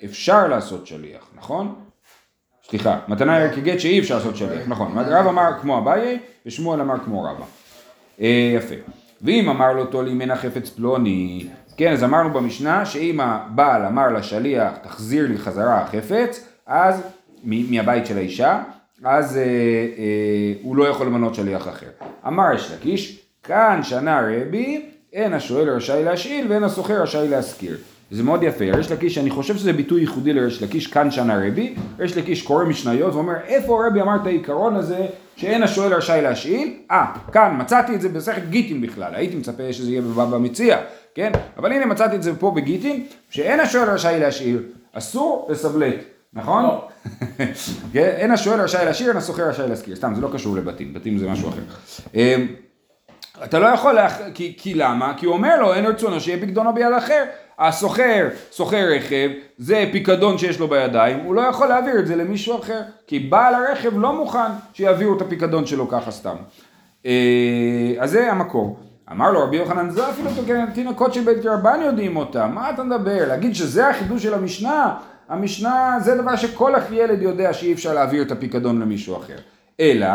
שאפשר 0.00 0.48
לעשות 0.48 0.86
שליח, 0.86 1.28
נכון? 1.36 1.74
סליחה, 2.68 2.98
מתנה 3.08 3.54
כגט 3.54 3.80
שאי 3.80 3.98
אפשר 3.98 4.14
לעשות 4.16 4.36
שליח, 4.36 4.68
נכון. 4.68 4.98
רב 4.98 5.26
אמר 5.26 5.50
כמו 5.60 5.78
אביי 5.78 6.18
ושמואל 6.46 6.80
אמר 6.80 6.98
כמו 7.04 7.22
רבא. 7.22 7.44
אה, 8.20 8.52
יפה. 8.56 8.74
ואם 9.22 9.48
אמר 9.48 9.72
לו 9.72 9.86
תולי 9.86 10.14
מנה 10.14 10.36
חפץ 10.36 10.70
פלוני, 10.70 11.46
כן, 11.76 11.92
אז 11.92 12.04
אמרנו 12.04 12.30
במשנה 12.30 12.86
שאם 12.86 13.20
הבעל 13.20 13.84
אמר 13.84 14.12
לשליח 14.12 14.72
תחזיר 14.82 15.26
לי 15.28 15.38
חזרה 15.38 15.82
החפץ, 15.82 16.48
אז 16.66 17.02
מהבית 17.44 18.06
של 18.06 18.16
האישה, 18.16 18.62
אז 19.04 19.36
אה, 19.36 19.42
אה, 19.42 20.52
הוא 20.62 20.76
לא 20.76 20.88
יכול 20.88 21.06
למנות 21.06 21.34
שליח 21.34 21.68
אחר. 21.68 21.90
אמר 22.26 22.54
יש 22.54 22.72
לקיש, 22.72 23.18
כאן 23.42 23.80
שנה 23.82 24.20
רבי, 24.20 24.86
אין 25.12 25.32
השואל 25.32 25.70
רשאי 25.70 26.04
להשאיל 26.04 26.46
ואין 26.52 26.64
הסוחר 26.64 27.02
רשאי 27.02 27.28
להשכיר. 27.28 27.76
זה 28.10 28.22
מאוד 28.22 28.42
יפה, 28.42 28.64
ריש 28.74 28.92
לקיש, 28.92 29.18
אני 29.18 29.30
חושב 29.30 29.56
שזה 29.56 29.72
ביטוי 29.72 30.00
ייחודי 30.00 30.32
לריש 30.32 30.62
לקיש, 30.62 30.86
כאן 30.86 31.10
שנה 31.10 31.46
רבי, 31.46 31.74
ריש 31.98 32.16
לקיש 32.16 32.42
קורא 32.42 32.64
משניות 32.64 33.14
ואומר 33.14 33.34
איפה 33.46 33.86
רבי 33.86 34.00
אמר 34.00 34.16
את 34.22 34.26
העיקרון 34.26 34.76
הזה 34.76 35.06
שאין 35.36 35.62
השואל 35.62 35.94
רשאי 35.94 36.22
להשאיל? 36.22 36.76
אה, 36.90 37.06
כאן 37.32 37.56
מצאתי 37.60 37.94
את 37.94 38.00
זה 38.00 38.08
במסכת 38.08 38.42
גיטין 38.48 38.80
בכלל, 38.80 39.14
הייתי 39.14 39.36
מצפה 39.36 39.72
שזה 39.72 39.90
יהיה 39.90 40.02
בבבא 40.02 40.38
מציע, 40.38 40.78
כן? 41.14 41.32
אבל 41.56 41.72
הנה 41.72 41.86
מצאתי 41.86 42.16
את 42.16 42.22
זה 42.22 42.36
פה 42.36 42.50
בגיטין, 42.50 43.06
שאין 43.30 43.60
השואל 43.60 43.90
רשאי 43.90 44.20
להשאיל, 44.20 44.62
אסור 44.92 45.48
לסבלט. 45.50 46.04
נכון? 46.32 46.62
לא. 46.62 46.88
כן? 47.92 48.12
אין 48.16 48.30
השואל 48.30 48.60
רשאי 48.60 48.84
להשאיר, 48.84 49.08
אין 49.08 49.16
הסוחר 49.16 49.48
רשאי 49.48 49.68
להזכיר. 49.68 49.96
סתם, 49.96 50.14
זה 50.14 50.20
לא 50.20 50.28
קשור 50.32 50.56
לבתים, 50.56 50.94
בתים 50.94 51.18
זה 51.18 51.28
משהו 51.28 51.48
אחר. 51.48 51.60
אמ, 52.14 52.46
אתה 53.44 53.58
לא 53.58 53.66
יכול, 53.66 53.92
לה... 53.92 54.32
כי, 54.34 54.54
כי 54.58 54.74
למה? 54.74 55.14
כי 55.16 55.26
הוא 55.26 55.34
אומר 55.34 55.60
לו, 55.60 55.74
אין 55.74 55.86
רצונו 55.86 56.20
שיהיה 56.20 56.38
פקדונו 56.40 56.74
ביד 56.74 56.92
אחר. 56.98 57.24
הסוחר, 57.58 58.28
סוחר 58.52 58.88
רכב, 58.96 59.30
זה 59.58 59.88
פיקדון 59.92 60.38
שיש 60.38 60.60
לו 60.60 60.68
בידיים, 60.68 61.18
הוא 61.18 61.34
לא 61.34 61.40
יכול 61.40 61.66
להעביר 61.66 61.98
את 61.98 62.06
זה 62.06 62.16
למישהו 62.16 62.58
אחר. 62.58 62.80
כי 63.06 63.18
בעל 63.18 63.54
הרכב 63.54 63.98
לא 63.98 64.12
מוכן 64.12 64.50
שיעבירו 64.72 65.16
את 65.16 65.22
הפיקדון 65.22 65.66
שלו 65.66 65.88
ככה 65.88 66.10
סתם. 66.10 66.36
אה, 67.06 67.94
אז 67.98 68.10
זה 68.10 68.32
המקור. 68.32 68.78
אמר 69.12 69.30
לו 69.30 69.44
רבי 69.44 69.56
יוחנן 69.56 69.90
זה 69.90 70.10
אפילו 70.10 70.30
תינוקות 70.74 71.14
של 71.14 71.24
בית 71.24 71.46
רבן 71.46 71.80
יודעים 71.84 72.16
אותם, 72.16 72.50
מה 72.54 72.70
אתה 72.70 72.82
מדבר? 72.82 73.28
להגיד 73.28 73.54
שזה 73.54 73.88
החידוש 73.88 74.22
של 74.22 74.34
המשנה? 74.34 74.94
המשנה 75.28 75.96
זה 76.00 76.14
דבר 76.14 76.36
שכל 76.36 76.72
ילד 76.92 77.22
יודע 77.22 77.52
שאי 77.52 77.72
אפשר 77.72 77.94
להעביר 77.94 78.22
את 78.22 78.32
הפיקדון 78.32 78.80
למישהו 78.80 79.16
אחר. 79.16 79.36
אלא, 79.80 80.06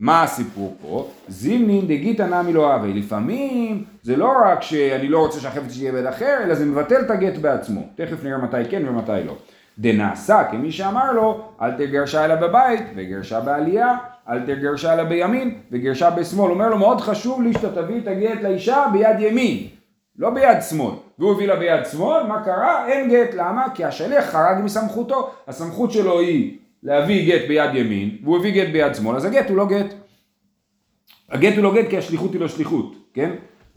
מה 0.00 0.22
הסיפור 0.22 0.76
פה? 0.82 1.08
זימנין 1.28 1.86
דגיתא 1.86 2.22
נמי 2.22 2.52
לא 2.52 2.72
אהבי. 2.72 2.92
לפעמים 2.92 3.84
זה 4.02 4.16
לא 4.16 4.32
רק 4.44 4.62
שאני 4.62 5.08
לא 5.08 5.18
רוצה 5.18 5.40
שהחפץ 5.40 5.76
יהיה 5.76 5.92
בית 5.92 6.08
אחר, 6.08 6.38
אלא 6.42 6.54
זה 6.54 6.66
מבטל 6.66 7.00
את 7.00 7.10
הגט 7.10 7.38
בעצמו. 7.38 7.80
תכף 7.94 8.24
נראה 8.24 8.38
מתי 8.38 8.56
כן 8.70 8.88
ומתי 8.88 9.24
לא. 9.26 9.36
דנעשה 9.78 10.44
כמי 10.50 10.72
שאמר 10.72 11.12
לו, 11.12 11.40
אל 11.62 11.70
תגרשה 11.70 12.24
אלא 12.24 12.34
בבית, 12.34 12.82
וגרשה 12.96 13.40
בעלייה, 13.40 13.96
אל 14.28 14.40
תגרשה 14.40 14.92
אלא 14.92 15.04
בימין, 15.04 15.54
וגרשה 15.70 16.10
בשמאל. 16.10 16.50
אומר 16.50 16.68
לו, 16.68 16.78
מאוד 16.78 17.00
חשוב 17.00 17.42
לי 17.42 17.52
שאתה 17.52 17.82
תביא 17.82 18.00
את 18.00 18.08
הגט 18.08 18.42
לאישה 18.42 18.84
ביד 18.92 19.20
ימין. 19.20 19.66
לא 20.18 20.30
ביד 20.30 20.62
שמאל. 20.68 20.94
והוא 21.18 21.32
הביא 21.32 21.46
לה 21.46 21.56
ביד 21.56 21.86
שמאל, 21.86 22.26
מה 22.26 22.44
קרה? 22.44 22.86
אין 22.88 23.10
גט. 23.10 23.34
למה? 23.34 23.66
כי 23.74 23.84
השליח 23.84 24.24
חרג 24.24 24.58
מסמכותו. 24.64 25.30
הסמכות 25.48 25.90
שלו 25.90 26.20
היא 26.20 26.58
להביא 26.82 27.36
גט 27.36 27.48
ביד 27.48 27.74
ימין, 27.74 28.16
והוא 28.24 28.38
הביא 28.38 28.52
גט 28.52 28.72
ביד 28.72 28.94
שמאל, 28.94 29.16
אז 29.16 29.24
הגט 29.24 29.48
הוא 29.48 29.56
לא 29.56 29.66
גט. 29.66 29.94
הגט 31.30 31.54
הוא 31.56 31.64
לא 31.64 31.74
גט 31.74 31.90
כי 31.90 31.98
השליחות 31.98 32.32
היא 32.32 32.40
לא 32.40 32.48
שליחות, 32.48 32.94
כן? 33.14 33.30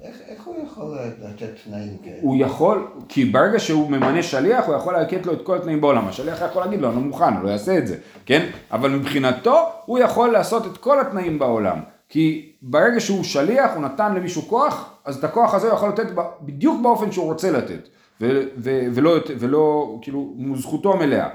איך, 0.04 0.16
איך 0.28 0.44
הוא 0.44 0.56
יכול 0.66 0.98
לתת 1.22 1.50
תנאים 1.64 1.98
כאלה. 2.04 2.16
הוא 2.22 2.36
יכול, 2.40 2.88
כי 3.10 3.26
ברגע 3.26 3.60
שהוא 3.60 3.92
ממנה 3.92 4.24
שליח, 4.24 4.66
הוא 4.66 4.76
יכול 4.76 4.98
לתת 4.98 5.26
לו 5.26 5.34
את 5.34 5.42
כל 5.42 5.58
התנאים 5.58 5.82
בעולם. 5.82 6.08
השליח 6.08 6.42
יכול 6.50 6.62
להגיד 6.62 6.82
לו, 6.82 6.88
אני 6.88 6.96
לא 6.96 7.02
מוכן, 7.02 7.34
הוא 7.34 7.44
לא 7.44 7.50
יעשה 7.50 7.78
את 7.78 7.88
זה, 7.88 7.98
כן? 8.26 8.50
אבל 8.72 8.90
מבחינתו, 8.90 9.60
הוא 9.86 10.00
יכול 10.00 10.32
לעשות 10.32 10.66
את 10.66 10.78
כל 10.78 11.00
התנאים 11.00 11.40
בעולם. 11.40 11.80
כי 12.10 12.52
ברגע 12.62 13.00
שהוא 13.00 13.24
שליח, 13.24 13.72
הוא 13.76 13.84
נתן 13.84 14.16
למישהו 14.16 14.42
כוח, 14.42 14.94
אז 15.06 15.18
את 15.18 15.24
הכוח 15.24 15.54
הזה 15.54 15.68
הוא 15.68 15.76
יכול 15.76 15.90
לתת 15.90 16.06
בדיוק 16.42 16.82
באופן 16.82 17.12
שהוא 17.12 17.26
רוצה 17.26 17.52
לתת. 17.52 17.90
ו- 18.22 18.42
ו- 18.58 18.88
ולא, 18.94 19.16
ולא, 19.40 19.98
כאילו, 20.02 20.36
זכותו 20.56 20.94
המלאה. 20.94 21.30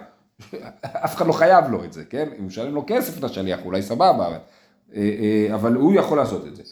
אף 1.04 1.16
אחד 1.16 1.26
לא 1.26 1.32
חייב 1.32 1.64
לו 1.70 1.84
את 1.84 1.92
זה, 1.92 2.04
כן? 2.04 2.28
אם 2.38 2.46
משלם 2.46 2.74
לו 2.74 2.84
כסף 2.86 3.22
לשליח, 3.22 3.60
אולי 3.64 3.82
סבבה, 3.82 4.28
אה, 4.28 4.38
אה, 4.96 5.54
אבל 5.54 5.74
הוא 5.74 5.94
יכול 5.94 6.18
לעשות 6.18 6.46
את 6.46 6.56
זה. 6.56 6.62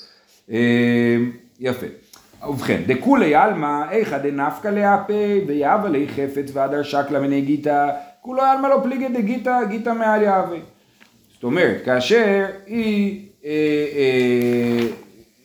אה, 0.51 1.17
יפה. 1.61 1.87
ובכן, 2.49 2.83
דכולי 2.87 3.35
עלמא, 3.35 3.91
איכא 3.91 4.19
דנפקא 4.19 4.69
לאפי 4.69 5.41
ויהבה 5.47 5.89
לי 5.89 6.09
חפץ 6.09 6.51
והדר 6.53 6.83
שקלא 6.83 7.21
מני 7.21 7.41
גיתא, 7.41 7.91
כולו 8.21 8.43
עלמא 8.43 8.67
לא 8.67 8.81
פליגי 8.83 9.09
דגיתא, 9.09 9.65
גיתא 9.69 9.91
מעל 9.91 10.23
יהווה. 10.23 10.59
זאת 11.35 11.45
אומרת, 11.45 11.85
כאשר 11.85 12.47
היא 12.67 13.29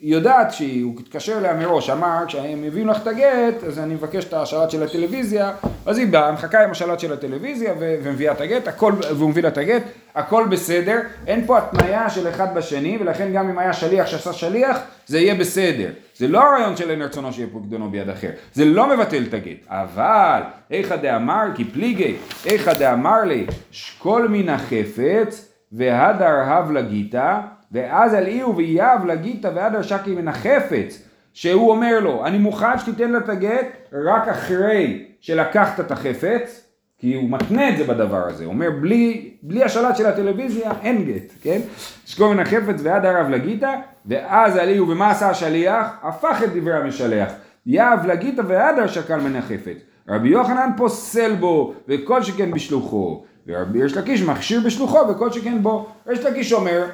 יודעת 0.02 0.54
שהוא 0.54 1.00
התקשר 1.00 1.38
אליה 1.38 1.54
מראש, 1.54 1.90
אמר, 1.90 2.24
כשהם 2.28 2.62
מביאים 2.62 2.88
לך 2.88 3.02
את 3.02 3.08
הגט, 3.08 3.64
אז 3.68 3.80
אני 3.80 3.94
מבקש 3.94 4.26
את 4.26 4.34
השלט 4.34 4.72
של 4.72 4.84
הטלוויזיה, 4.84 5.52
אז 5.86 5.98
היא 5.98 6.08
באה, 6.08 6.32
מחכה 6.32 6.64
עם 6.64 6.72
השלט 6.72 7.00
של 7.00 7.14
הטלוויזיה 7.14 7.74
ו- 7.80 7.96
ומביאה 8.04 8.34
את 8.34 8.42
הגט, 8.42 8.68
הכל, 8.68 8.94
והוא 9.18 9.30
מביא 9.30 9.44
לה 9.44 9.50
את 9.50 9.58
הגט, 9.58 9.84
הכל 10.16 10.46
בסדר, 10.50 11.00
אין 11.28 11.46
פה 11.46 11.58
התניה 11.58 12.10
של 12.10 12.30
אחד 12.30 12.56
בשני, 12.56 12.98
ולכן 13.02 13.34
גם 13.34 13.50
אם 13.50 13.60
היה 13.60 13.74
שליח 13.74 14.08
שעשה 14.08 14.34
שליח, 14.34 14.78
זה 15.08 15.20
יהיה 15.20 15.36
בסדר. 15.36 15.90
זה 16.18 16.28
לא 16.28 16.40
הרעיון 16.44 16.78
של 16.78 16.92
אין 16.92 17.02
רצונו 17.02 17.34
שיהיה 17.34 17.48
פקדונו 17.54 17.90
ביד 17.92 18.10
אחר, 18.10 18.30
זה 18.54 18.66
לא 18.66 18.96
מבטל 18.96 19.24
את 19.30 19.34
הגט, 19.34 19.66
אבל 19.68 20.42
איכא 20.72 20.96
דאמר 20.96 21.46
כי 21.56 21.66
פליגי, 21.66 22.16
איכא 22.46 22.74
דאמר 22.74 23.24
לי, 23.24 23.46
שקול 23.72 24.28
מן 24.28 24.50
החפץ, 24.50 25.48
והדר 25.72 26.42
הב 26.46 26.72
לגיתא, 26.72 27.40
ואז 27.72 28.14
על 28.14 28.28
אי 28.28 28.44
ויהב 28.44 29.06
לגיתא 29.06 29.52
והדר 29.56 29.82
שקי 29.82 30.16
מן 30.16 30.28
החפץ, 30.28 31.04
שהוא 31.34 31.72
אומר 31.72 32.00
לו, 32.00 32.26
אני 32.26 32.38
מוכן 32.38 32.78
שתיתן 32.78 33.12
לה 33.12 33.18
את 33.18 33.30
הגט 33.30 33.68
רק 33.94 34.28
אחרי 34.28 35.06
שלקחת 35.22 35.80
את 35.80 35.92
החפץ, 35.92 36.68
כי 36.98 37.14
הוא 37.14 37.30
מתנה 37.30 37.70
את 37.70 37.78
זה 37.78 37.84
בדבר 37.84 38.28
הזה, 38.28 38.46
הוא 38.46 38.54
אומר 38.54 38.70
בלי, 38.82 39.34
בלי 39.44 39.64
השלט 39.64 39.98
של 39.98 40.06
הטלוויזיה 40.06 40.72
אין 40.82 41.06
גט, 41.06 41.34
כן? 41.42 41.60
שקול 42.06 42.34
מן 42.34 42.40
החפץ 42.40 42.82
והדר 42.84 43.18
הב 43.18 43.30
לגיתא, 43.30 43.76
ואז 44.06 44.56
על 44.56 44.70
אי 44.70 44.80
ומה 44.80 45.12
עשה 45.12 45.30
השליח? 45.30 45.88
הפך 46.04 46.42
את 46.44 46.50
דברי 46.54 46.74
המשלח, 46.74 47.32
יהב 47.66 48.06
לגיתא 48.06 48.42
והדר 48.48 48.88
שקל 48.88 49.18
מן 49.18 49.36
החפץ. 49.36 49.78
רבי 50.10 50.30
יוחנן 50.30 50.70
פוסל 50.78 51.36
בו, 51.36 51.74
וכל 51.88 52.24
שכן 52.24 52.52
בשלוחו. 52.52 53.24
ורבי 53.48 53.80
יש 53.86 53.98
לקיש 53.98 54.22
מכשיר 54.22 54.62
בשלוחו, 54.66 55.08
וכל 55.10 55.32
שכן 55.32 55.64
בו. 55.64 55.90
יש 56.12 56.20
לקיש 56.20 56.54
אומר, 56.54 56.86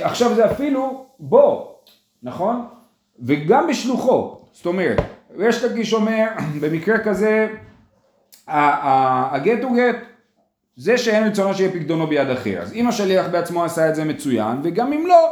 עכשיו 0.00 0.34
זה 0.34 0.50
אפילו 0.50 1.06
בו, 1.18 1.74
נכון? 2.22 2.66
וגם 3.20 3.66
בשלוחו. 3.66 4.38
זאת 4.52 4.66
אומרת, 4.66 5.00
יש 5.38 5.64
לקיש 5.64 5.94
אומר, 5.94 6.26
במקרה 6.60 6.98
כזה, 6.98 7.48
הגט 8.48 9.62
הוא 9.62 9.76
גט. 9.76 9.96
זה 10.76 10.98
שאין 10.98 11.24
רצונו 11.24 11.54
שיהיה 11.54 11.72
פקדונו 11.72 12.06
ביד 12.06 12.30
אחר. 12.30 12.58
אז 12.62 12.72
אם 12.72 12.88
השליח 12.88 13.26
בעצמו 13.30 13.64
עשה 13.64 13.88
את 13.88 13.94
זה 13.94 14.04
מצוין, 14.04 14.60
וגם 14.62 14.92
אם 14.92 15.06
לא, 15.06 15.28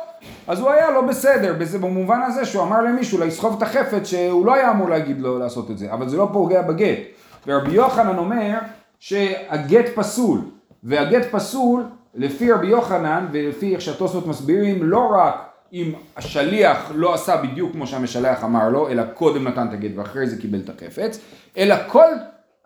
אז 0.47 0.61
הוא 0.61 0.71
היה 0.71 0.91
לא 0.91 1.01
בסדר, 1.01 1.55
בזה, 1.59 1.79
במובן 1.79 2.23
הזה 2.23 2.45
שהוא 2.45 2.63
אמר 2.63 2.83
למישהו 2.83 3.19
לסחוב 3.19 3.57
את 3.57 3.63
החפץ 3.63 4.07
שהוא 4.07 4.47
לא 4.47 4.55
היה 4.55 4.71
אמור 4.71 4.89
להגיד 4.89 5.21
לו 5.21 5.39
לעשות 5.39 5.71
את 5.71 5.79
זה, 5.79 5.93
אבל 5.93 6.09
זה 6.09 6.17
לא 6.17 6.29
פוגע 6.33 6.63
בגט. 6.63 6.99
ורבי 7.47 7.73
יוחנן 7.73 8.19
אומר 8.19 8.59
שהגט 8.99 9.87
פסול, 9.95 10.41
והגט 10.85 11.27
פסול 11.31 11.85
לפי 12.15 12.53
רבי 12.53 12.67
יוחנן 12.67 13.27
ולפי 13.33 13.75
איך 13.75 13.81
שהתוספות 13.81 14.27
מסבירים, 14.27 14.83
לא 14.83 15.09
רק 15.19 15.49
אם 15.73 15.93
השליח 16.17 16.93
לא 16.95 17.15
עשה 17.15 17.37
בדיוק 17.37 17.73
כמו 17.73 17.87
שהמשלח 17.87 18.45
אמר 18.45 18.69
לו, 18.69 18.89
אלא 18.89 19.03
קודם 19.15 19.49
נתן 19.49 19.67
את 19.69 19.73
הגט 19.73 19.91
ואחרי 19.97 20.27
זה 20.27 20.41
קיבל 20.41 20.59
את 20.65 20.69
החפץ, 20.69 21.21
אלא 21.59 21.75
כל 21.87 22.07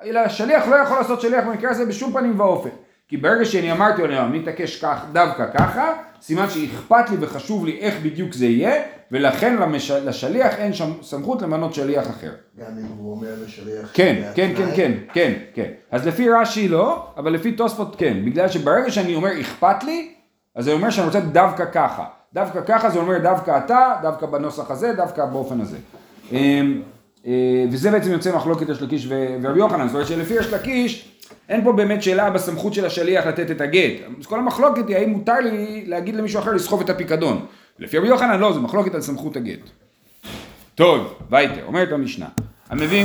אלא 0.05 0.21
השליח 0.21 0.69
לא 0.69 0.77
יכול 0.77 0.97
לעשות 0.97 1.21
שליח 1.21 1.45
במקרה 1.45 1.71
הזה 1.71 1.87
בשום 1.87 2.13
פנים 2.13 2.41
ואופן. 2.41 2.69
כי 3.09 3.17
ברגע 3.17 3.45
שאני 3.45 3.73
אמרתי 3.73 4.03
לו, 4.03 4.09
אני 4.09 4.39
מתעקש 4.39 4.85
כך, 4.85 5.05
דווקא 5.13 5.47
ככה, 5.55 5.93
סימן 6.21 6.51
שאכפת 6.51 7.11
לי 7.11 7.17
וחשוב 7.21 7.67
לי 7.67 7.79
איך 7.81 7.95
בדיוק 8.03 8.33
זה 8.33 8.47
יהיה, 8.47 8.83
ולכן 9.13 9.57
למש... 9.57 9.91
לשליח 9.91 10.55
אין 10.55 10.73
שם 10.73 10.93
סמכות 11.03 11.43
למנות 11.43 11.75
שליח 11.75 12.11
אחר. 12.11 12.31
גם 12.59 12.67
אם 12.79 12.87
הוא 12.99 13.11
אומר 13.13 13.29
לשליח... 13.45 13.91
כן, 13.95 14.23
כן, 14.35 14.53
כן. 14.57 14.69
כן, 14.77 14.93
כן, 15.13 15.33
כן. 15.55 15.71
אז 15.91 16.07
לפי 16.07 16.29
רש"י 16.29 16.69
לא, 16.69 17.07
אבל 17.17 17.33
לפי 17.33 17.53
תוספות 17.53 17.97
כן. 17.99 18.17
בגלל 18.25 18.49
שברגע 18.49 18.91
שאני 18.91 19.15
אומר 19.15 19.41
אכפת 19.41 19.85
לי, 19.85 20.13
אז 20.55 20.65
זה 20.65 20.73
אומר 20.73 20.91
שאני 20.91 21.07
רוצה 21.07 21.21
דווקא 21.21 21.65
ככה. 21.73 22.05
דווקא 22.35 22.61
ככה 22.67 22.91
זה 22.91 22.99
אומר 22.99 23.19
דווקא 23.19 23.59
אתה, 23.65 23.97
דווקא 24.03 24.27
בנוסח 24.27 24.71
הזה, 24.71 24.93
דווקא 24.93 25.25
באופן 25.25 25.61
הזה. 25.61 25.77
אמ, 26.33 26.83
אה, 27.27 27.65
וזה 27.71 27.91
בעצם 27.91 28.13
יוצא 28.13 28.37
מחלוקת 28.37 28.69
יש 28.69 28.83
לקיש 28.83 29.07
ו- 29.07 29.37
ורבי 29.43 29.59
יוחנן, 29.59 29.87
זאת 29.87 29.95
אומרת 29.95 30.07
שלפי 30.07 30.35
יש 30.35 30.53
לקיש 30.53 31.18
אין 31.49 31.65
פה 31.65 31.73
באמת 31.73 32.03
שאלה 32.03 32.31
בסמכות 32.31 32.75
של 32.75 32.87
השליח 32.87 33.27
לתת 33.27 33.51
את 33.51 33.61
הגט. 33.61 33.93
אז 34.21 34.27
כל 34.27 34.39
המחלוקת 34.39 34.89
היא 34.89 34.97
האם 34.97 35.11
מותר 35.11 35.41
לי 35.41 35.85
להגיד 35.87 36.17
למישהו 36.17 36.41
אחר 36.41 36.53
לסחוב 36.53 36.81
את 36.81 36.91
הפיקדון. 36.91 37.47
לפי 37.79 37.99
רבי 37.99 38.09
יוחנן 38.09 38.41
לא, 38.41 38.53
זה 38.53 38.61
מחלוקת 38.61 38.95
על 38.95 39.01
סמכות 39.01 39.37
הגט. 39.37 39.61
טוב, 40.75 41.15
וייטר, 41.31 41.65
אומרת 41.67 41.93
המשנה. 41.93 42.27
המביא 42.71 43.05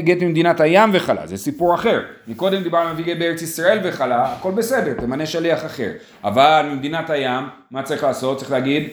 גט 0.00 0.22
ממדינת 0.22 0.60
הים 0.60 0.90
וחלה, 0.92 1.26
זה 1.26 1.36
סיפור 1.36 1.74
אחר. 1.74 2.02
מקודם 2.28 2.62
דיברנו 2.62 2.88
על 2.88 2.94
מביא 2.94 3.04
גט 3.04 3.18
בארץ 3.18 3.42
ישראל 3.42 3.78
וחלה, 3.84 4.32
הכל 4.32 4.50
בסדר, 4.50 4.92
תמנה 4.92 5.26
שליח 5.26 5.64
אחר. 5.64 5.90
אבל 6.24 6.66
ממדינת 6.72 7.10
הים, 7.10 7.44
מה 7.70 7.82
צריך 7.82 8.04
לעשות? 8.04 8.38
צריך 8.38 8.50
להגיד, 8.50 8.88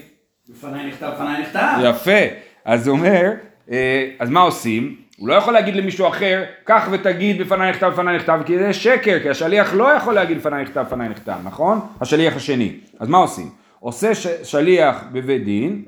לפניי 0.50 0.88
נכתב, 0.88 1.12
לפניי 1.14 1.42
נכתב. 1.42 1.78
יפה. 1.84 2.36
אז 2.66 2.88
הוא 2.88 2.98
אומר, 2.98 3.32
אה, 3.72 4.10
אז 4.20 4.30
מה 4.30 4.40
עושים? 4.40 4.96
הוא 5.22 5.28
לא 5.28 5.34
יכול 5.34 5.54
להגיד 5.54 5.76
למישהו 5.76 6.08
אחר, 6.08 6.44
קח 6.64 6.88
ותגיד 6.92 7.42
בפניי 7.42 7.70
נכתב, 7.70 7.88
בפניי 7.88 8.16
נכתב, 8.16 8.40
כי 8.46 8.60
זה 8.60 8.74
שקר, 8.74 9.20
כי 9.22 9.30
השליח 9.30 9.74
לא 9.74 9.94
יכול 9.94 10.14
להגיד 10.14 10.38
בפניי 10.38 10.64
נכתב, 10.64 10.82
בפניי 10.88 11.10
נכתב, 11.10 11.36
נכון? 11.44 11.80
השליח 12.02 12.36
השני. 12.36 12.76
אז 13.00 13.08
מה 13.08 13.18
עושים? 13.18 13.50
עושה 13.80 14.16
ש- 14.16 14.28
שליח 14.44 15.04
בבית 15.12 15.44
דין, 15.46 15.84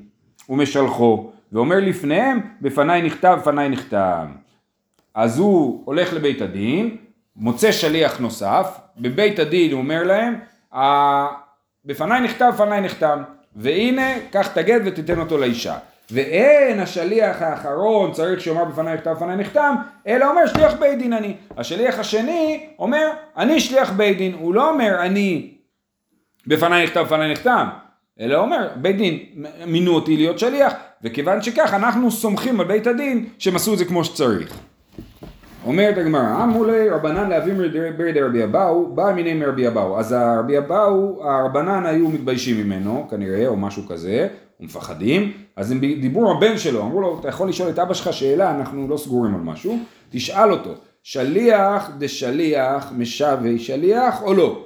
ומשלחו, 0.49 1.31
ואומר 1.51 1.75
לפניהם, 1.79 2.39
בפניי 2.61 3.01
נכתב, 3.01 3.37
בפניי 3.41 3.69
נכתב. 3.69 4.25
אז 5.15 5.39
הוא 5.39 5.81
הולך 5.85 6.13
לבית 6.13 6.41
הדין, 6.41 6.97
מוצא 7.35 7.71
שליח 7.71 8.19
נוסף, 8.19 8.67
בבית 8.97 9.39
הדין 9.39 9.71
הוא 9.71 9.79
אומר 9.79 10.03
להם, 10.03 10.35
"ה- 10.75 11.27
בפניי 11.85 12.21
נכתב, 12.21 12.51
בפניי 12.55 12.81
נחתם, 12.81 13.21
והנה, 13.55 14.07
קח 14.31 14.51
את 14.51 14.57
הגט 14.57 14.81
ותיתן 14.85 15.19
אותו 15.19 15.37
לאישה. 15.37 15.75
ואין 16.11 16.79
השליח 16.79 17.41
האחרון 17.41 18.11
צריך 18.11 18.41
שיאמר 18.41 18.65
בפניי 18.65 18.93
נכתב, 18.93 19.11
בפניי 19.11 19.35
נחתם, 19.35 19.75
אלא 20.07 20.29
אומר 20.29 20.47
שליח 20.47 20.73
בית 20.79 20.99
דין 20.99 21.13
אני. 21.13 21.33
השליח 21.57 21.99
השני 21.99 22.65
אומר, 22.79 23.09
אני 23.37 23.59
שליח 23.59 23.91
בית 23.91 24.17
דין, 24.17 24.33
הוא 24.33 24.53
לא 24.53 24.69
אומר 24.69 25.01
אני 25.01 25.51
בפניי 26.47 26.83
נכתב, 26.83 27.01
בפניי 27.01 27.31
נחתם, 27.31 27.67
אלא 28.19 28.37
אומר, 28.37 28.69
בית 28.75 28.97
דין 28.97 29.19
מינו 29.67 29.95
אותי 29.95 30.17
להיות 30.17 30.39
שליח, 30.39 30.73
וכיוון 31.03 31.41
שכך 31.41 31.73
אנחנו 31.73 32.11
סומכים 32.11 32.59
על 32.59 32.67
בית 32.67 32.87
הדין 32.87 33.29
שהם 33.37 33.55
עשו 33.55 33.73
את 33.73 33.77
זה 33.77 33.85
כמו 33.85 34.03
שצריך. 34.03 34.57
אומרת 35.65 35.97
הגמרא, 35.97 36.43
אמולי 36.43 36.89
רבנן 36.89 37.29
להביא 37.29 37.53
ברי 37.97 38.13
דרבי 38.13 38.43
אבאו, 38.43 38.95
בא 38.95 39.13
מיני 39.15 39.33
מרבי 39.33 39.67
אבאו. 39.67 39.99
אז 39.99 40.11
הרבי 40.11 40.57
אבאו, 40.57 41.23
הרבנן 41.29 41.85
היו 41.85 42.09
מתביישים 42.09 42.57
ממנו, 42.57 43.07
כנראה, 43.09 43.47
או 43.47 43.57
משהו 43.57 43.87
כזה, 43.87 44.27
ומפחדים, 44.63 45.31
אז 45.55 45.71
הם 45.71 45.79
דיברו 45.79 46.31
עם 46.31 46.37
הבן 46.37 46.57
שלו, 46.57 46.81
אמרו 46.81 47.01
לו, 47.01 47.19
אתה 47.19 47.27
יכול 47.27 47.49
לשאול 47.49 47.69
את 47.69 47.79
אבא 47.79 47.93
שלך 47.93 48.13
שאלה, 48.13 48.55
אנחנו 48.55 48.87
לא 48.87 48.97
סגורים 48.97 49.35
על 49.35 49.41
משהו, 49.41 49.77
תשאל 50.09 50.51
אותו, 50.51 50.69
שליח 51.03 51.89
דשליח 51.97 52.91
משווה 52.97 53.59
שליח 53.59 54.21
או 54.21 54.33
לא? 54.33 54.63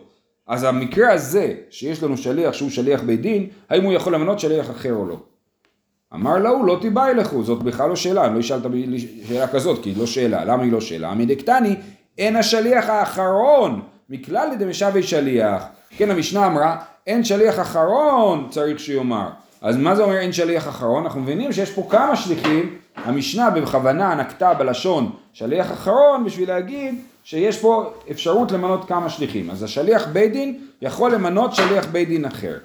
אז 0.47 0.63
המקרה 0.63 1.13
הזה, 1.13 1.53
שיש 1.69 2.03
לנו 2.03 2.17
שליח 2.17 2.53
שהוא 2.53 2.69
שליח 2.69 3.01
בית 3.01 3.21
דין, 3.21 3.47
האם 3.69 3.83
הוא 3.83 3.93
יכול 3.93 4.13
למנות 4.13 4.39
שליח 4.39 4.71
אחר 4.71 4.93
או 4.93 5.05
לא? 5.05 5.17
אמר 6.13 6.37
להוא 6.37 6.65
לא 6.65 6.77
תיבאי 6.81 7.13
לכו, 7.13 7.43
זאת 7.43 7.63
בכלל 7.63 7.89
לא 7.89 7.95
שאלה, 7.95 8.25
אני 8.25 8.35
לא 8.35 8.39
אשאל 8.39 8.59
שאלה 9.27 9.47
כזאת, 9.47 9.83
כי 9.83 9.89
היא 9.89 9.97
לא 9.97 10.05
שאלה, 10.05 10.45
למה 10.45 10.63
היא 10.63 10.71
לא 10.71 10.81
שאלה? 10.81 11.13
מדקתני, 11.13 11.75
אין 12.17 12.35
השליח 12.35 12.89
האחרון, 12.89 13.81
מכלל 14.09 14.49
לדמשבי 14.51 15.03
שליח. 15.03 15.63
כן, 15.97 16.11
המשנה 16.11 16.47
אמרה, 16.47 16.77
אין 17.07 17.23
שליח 17.23 17.59
אחרון 17.59 18.47
צריך 18.49 18.79
שיאמר. 18.79 19.29
אז 19.61 19.77
מה 19.77 19.95
זה 19.95 20.03
אומר 20.03 20.17
אין 20.17 20.33
שליח 20.33 20.67
אחרון? 20.67 21.03
אנחנו 21.03 21.21
מבינים 21.21 21.53
שיש 21.53 21.71
פה 21.71 21.87
כמה 21.89 22.15
שליחים, 22.15 22.77
המשנה 22.95 23.49
בכוונה 23.49 24.15
נקטה 24.15 24.53
בלשון 24.53 25.11
שליח 25.33 25.71
אחרון 25.71 26.25
בשביל 26.25 26.49
להגיד 26.49 26.95
שיש 27.23 27.59
פה 27.59 27.93
אפשרות 28.11 28.51
למנות 28.51 28.87
כמה 28.87 29.09
שליחים. 29.09 29.49
אז 29.49 29.63
השליח 29.63 30.07
בית 30.07 30.31
דין 30.31 30.59
יכול 30.81 31.13
למנות 31.13 31.55
שליח 31.55 31.85
בית 31.85 32.07
דין 32.07 32.25
אחר. 32.25 32.57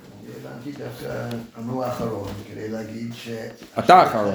הבנתי. 0.63 0.79
דווקא 0.79 1.37
אמרו 1.59 1.85
האחרון, 1.85 2.29
כדי 2.51 2.69
להגיד 2.69 3.11
ש... 3.15 3.29
אתה 3.79 3.97
האחרון. 3.97 4.35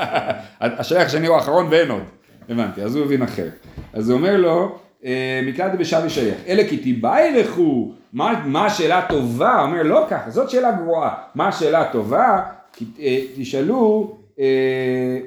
השליח 0.60 1.06
השני 1.06 1.26
הוא 1.26 1.36
האחרון 1.36 1.66
ואין 1.70 1.90
עוד. 1.90 2.02
הבנתי, 2.48 2.82
אז 2.82 2.96
הוא 2.96 3.04
הבין 3.04 3.22
אחר. 3.22 3.48
אז 3.92 4.08
הוא 4.08 4.18
אומר 4.18 4.36
לו, 4.36 4.78
אה, 5.04 5.40
מקלט 5.46 5.72
בשבי 5.78 6.10
שייך. 6.10 6.34
אלה 6.48 6.68
כי 6.68 6.76
תיבאי 6.76 7.32
לכו, 7.32 7.92
מה 8.12 8.42
מה 8.46 8.66
השאלה 8.66 8.98
הטובה? 8.98 9.62
אומר, 9.62 9.82
לא 9.82 10.06
ככה, 10.10 10.30
זאת 10.30 10.50
שאלה 10.50 10.72
גרועה. 10.72 11.14
מה 11.34 11.48
השאלה 11.48 11.80
הטובה? 11.80 12.42
אה, 13.00 13.20
תשאלו, 13.36 14.16
אה, 14.40 15.18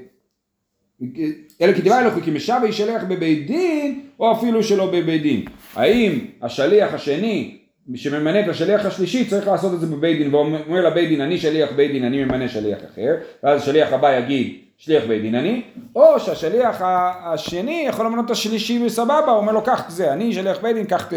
אלא 1.62 1.74
כי 1.74 1.82
תיבאי 1.82 2.06
לכו 2.06 2.22
כי 2.22 2.32
משבי 2.32 2.72
שליח 2.72 3.04
בבית 3.04 3.48
דין, 3.48 4.02
או 4.20 4.32
אפילו 4.32 4.64
שלא 4.64 4.86
בבית 4.92 5.22
דין. 5.22 5.46
האם 5.76 6.20
השליח 6.42 6.94
השני 6.94 7.58
שממנה 7.96 8.40
את 8.40 8.48
השליח 8.48 8.86
השלישי 8.86 9.26
צריך 9.26 9.48
לעשות 9.48 9.74
את 9.74 9.80
זה 9.80 9.88
בבית 9.88 10.18
דין 10.18 10.34
ואומר 10.34 10.88
לבית 10.88 11.10
דין 11.10 11.22
אני 11.22 11.38
שליח 11.38 11.70
בית 11.76 11.92
דין 11.92 12.04
אני 12.04 12.24
ממנה 12.24 12.50
שליח 12.50 12.78
אחר 12.92 13.16
ואז 13.44 13.62
השליח 13.62 13.94
הבא 13.94 14.18
יגיד 14.18 14.54
שליח 14.78 15.04
בית 15.08 15.22
דין 15.22 15.36
אני 15.36 15.62
או 15.96 16.20
שהשליח 16.20 16.82
השני 17.26 17.86
יכול 17.88 18.06
למנות 18.06 18.26
את 18.26 18.32
השלישי 18.32 18.86
בסבבה 18.86 19.26
הוא 19.28 19.38
אומר 19.38 19.52
לו 19.52 19.62
קח 19.64 19.84
את 19.86 19.92
זה 19.92 20.14
אני 20.14 20.34
שליח 20.34 20.58
בית 20.62 20.76
דין 20.76 20.86
קח 20.86 21.06
ת- 21.06 21.14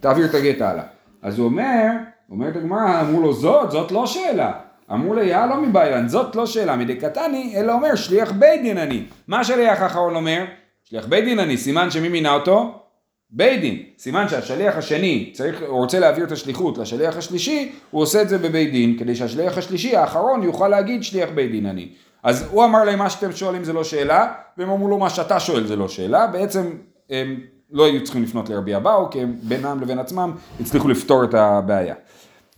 תעביר 0.00 0.26
את 0.26 0.34
הגט 0.34 0.60
הלאה. 0.60 0.82
אז 1.22 1.38
הוא 1.38 1.46
אומר 1.46 1.86
אומרת 2.30 2.56
הגמרא 2.56 3.00
אמרו 3.00 3.20
לו 3.20 3.32
זאת 3.32 3.70
זאת 3.70 3.92
לא 3.92 4.06
שאלה. 4.06 4.52
אמרו 4.92 5.14
לו 5.14 5.22
יהלום 5.22 5.68
מביירן 5.68 6.08
זאת 6.08 6.36
לא 6.36 6.46
שאלה 6.46 6.76
מדי 6.76 6.96
קטני 6.96 7.54
אלא 7.56 7.72
אומר 7.72 7.94
שליח 7.94 8.32
בית 8.32 8.62
דין 8.62 8.78
אני. 8.78 9.02
מה 9.28 9.40
השליח 9.40 9.80
האחרון 9.82 10.16
אומר? 10.16 10.44
שליח 10.84 11.06
בית 11.06 11.24
דין 11.24 11.38
אני 11.38 11.56
סימן 11.56 11.90
שמי 11.90 12.08
מינה 12.08 12.32
אותו? 12.34 12.82
בית 13.30 13.60
דין, 13.60 13.82
סימן 13.98 14.28
שהשליח 14.28 14.76
השני 14.76 15.30
צריך, 15.32 15.62
הוא 15.68 15.78
רוצה 15.78 15.98
להעביר 15.98 16.24
את 16.24 16.32
השליחות 16.32 16.78
לשליח 16.78 17.16
השלישי, 17.16 17.72
הוא 17.90 18.02
עושה 18.02 18.22
את 18.22 18.28
זה 18.28 18.38
בבית 18.38 18.72
דין, 18.72 18.96
כדי 18.98 19.14
שהשליח 19.14 19.58
השלישי 19.58 19.96
האחרון 19.96 20.42
יוכל 20.42 20.68
להגיד 20.68 21.02
שליח 21.04 21.28
בית 21.34 21.50
דין 21.50 21.66
אני. 21.66 21.88
אז 22.26 22.44
הוא 22.50 22.64
אמר 22.64 22.84
להם 22.84 22.98
מה 22.98 23.10
שאתם 23.10 23.32
שואלים 23.32 23.64
זה 23.64 23.72
לא 23.72 23.84
שאלה, 23.84 24.32
והם 24.58 24.70
אמרו 24.70 24.88
לו 24.88 24.98
מה 24.98 25.10
שאתה 25.10 25.40
שואל 25.40 25.66
זה 25.66 25.76
לא 25.76 25.88
שאלה, 25.88 26.26
בעצם 26.26 26.70
הם 27.10 27.40
לא 27.70 27.86
היו 27.86 28.04
צריכים 28.04 28.22
לפנות 28.22 28.48
לרבי 28.48 28.76
אבאו, 28.76 29.10
כי 29.10 29.20
הם 29.20 29.36
בינם 29.42 29.80
לבין 29.80 29.98
עצמם 29.98 30.32
הצליחו 30.60 30.88
לפתור 30.88 31.24
את 31.24 31.34
הבעיה. 31.34 31.94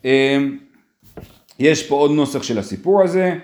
אמ, 0.04 0.58
יש 1.58 1.88
פה 1.88 1.94
עוד 1.94 2.10
נוסח 2.10 2.42
של 2.42 2.58
הסיפור 2.58 3.02
הזה. 3.02 3.34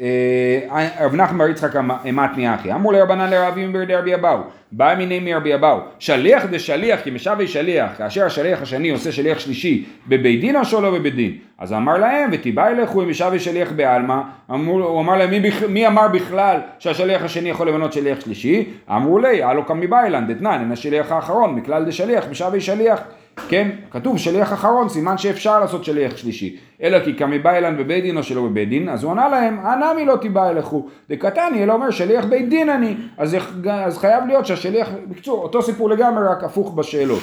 אה, 0.00 0.88
רב 1.00 1.14
נחמן 1.14 1.38
בר 1.38 1.48
יצחק 1.48 1.76
מתני 2.04 2.54
אחי, 2.54 2.72
אמרו 2.72 2.92
לרבנן 2.92 3.30
לרבים 3.30 3.72
בידי 3.72 3.94
רבי 3.94 4.14
אבאו, 4.14 4.38
בא 4.72 4.94
מיני 4.98 5.20
מרבי 5.20 5.54
אבאו, 5.54 5.78
שליח 5.98 6.44
דשליח 6.50 7.00
כי 7.00 7.10
משבי 7.10 7.46
שליח, 7.48 7.90
כאשר 7.98 8.24
השליח 8.24 8.62
השני 8.62 8.90
עושה 8.90 9.12
שליח 9.12 9.38
שלישי 9.38 9.84
בבית 10.08 10.40
דין 10.40 10.56
או 10.56 10.64
שלא 10.64 10.90
בבית 10.90 11.14
דין, 11.14 11.36
אז 11.58 11.72
אמר 11.72 11.98
להם 11.98 12.30
ותיבאי 12.32 12.74
לכו 12.74 13.02
אם 13.02 13.10
משבי 13.10 13.38
שליח 13.38 13.72
בעלמא, 13.72 14.20
הוא 14.46 15.00
אמר 15.00 15.16
להם 15.16 15.30
מי, 15.30 15.50
מי 15.68 15.86
אמר 15.86 16.08
בכלל 16.08 16.60
שהשליח 16.78 17.22
השני 17.22 17.50
יכול 17.50 17.68
למנות 17.68 17.92
שליח 17.92 18.20
שלישי, 18.20 18.70
אמרו 18.90 19.18
לי 19.18 19.42
הלו 19.42 19.64
קמי 19.64 19.86
באילן 19.86 20.26
דתנן, 20.26 20.60
אין 20.60 20.72
השליח 20.72 21.12
האחרון 21.12 21.54
מכלל 21.54 21.84
דשליח 21.84 22.24
משבי 22.30 22.60
שליח 22.60 23.00
כן, 23.48 23.70
כתוב 23.90 24.18
שליח 24.18 24.52
אחרון, 24.52 24.88
סימן 24.88 25.18
שאפשר 25.18 25.60
לעשות 25.60 25.84
שליח 25.84 26.16
שלישי. 26.16 26.56
אלא 26.82 27.04
כי 27.04 27.16
כמי 27.16 27.38
בא 27.38 27.50
אלן 27.50 27.76
בבית 27.76 28.04
דין 28.04 28.16
או 28.16 28.22
שלא 28.22 28.42
בבית 28.42 28.68
דין, 28.68 28.88
אז 28.88 29.04
הוא 29.04 29.12
ענה 29.12 29.28
להם, 29.28 29.58
הנמי 29.62 30.04
לא 30.04 30.16
תיבא 30.16 30.50
אליכו. 30.50 30.88
דקתני, 31.10 31.62
אלא 31.62 31.72
אומר 31.72 31.90
שליח 31.90 32.24
בית 32.24 32.48
דין 32.48 32.70
אני. 32.70 32.96
אז, 33.18 33.36
אז 33.70 33.98
חייב 33.98 34.24
להיות 34.26 34.46
שהשליח, 34.46 34.88
בקיצור, 35.08 35.42
אותו 35.42 35.62
סיפור 35.62 35.90
לגמרי, 35.90 36.24
רק 36.28 36.44
הפוך 36.44 36.74
בשאלות. 36.74 37.22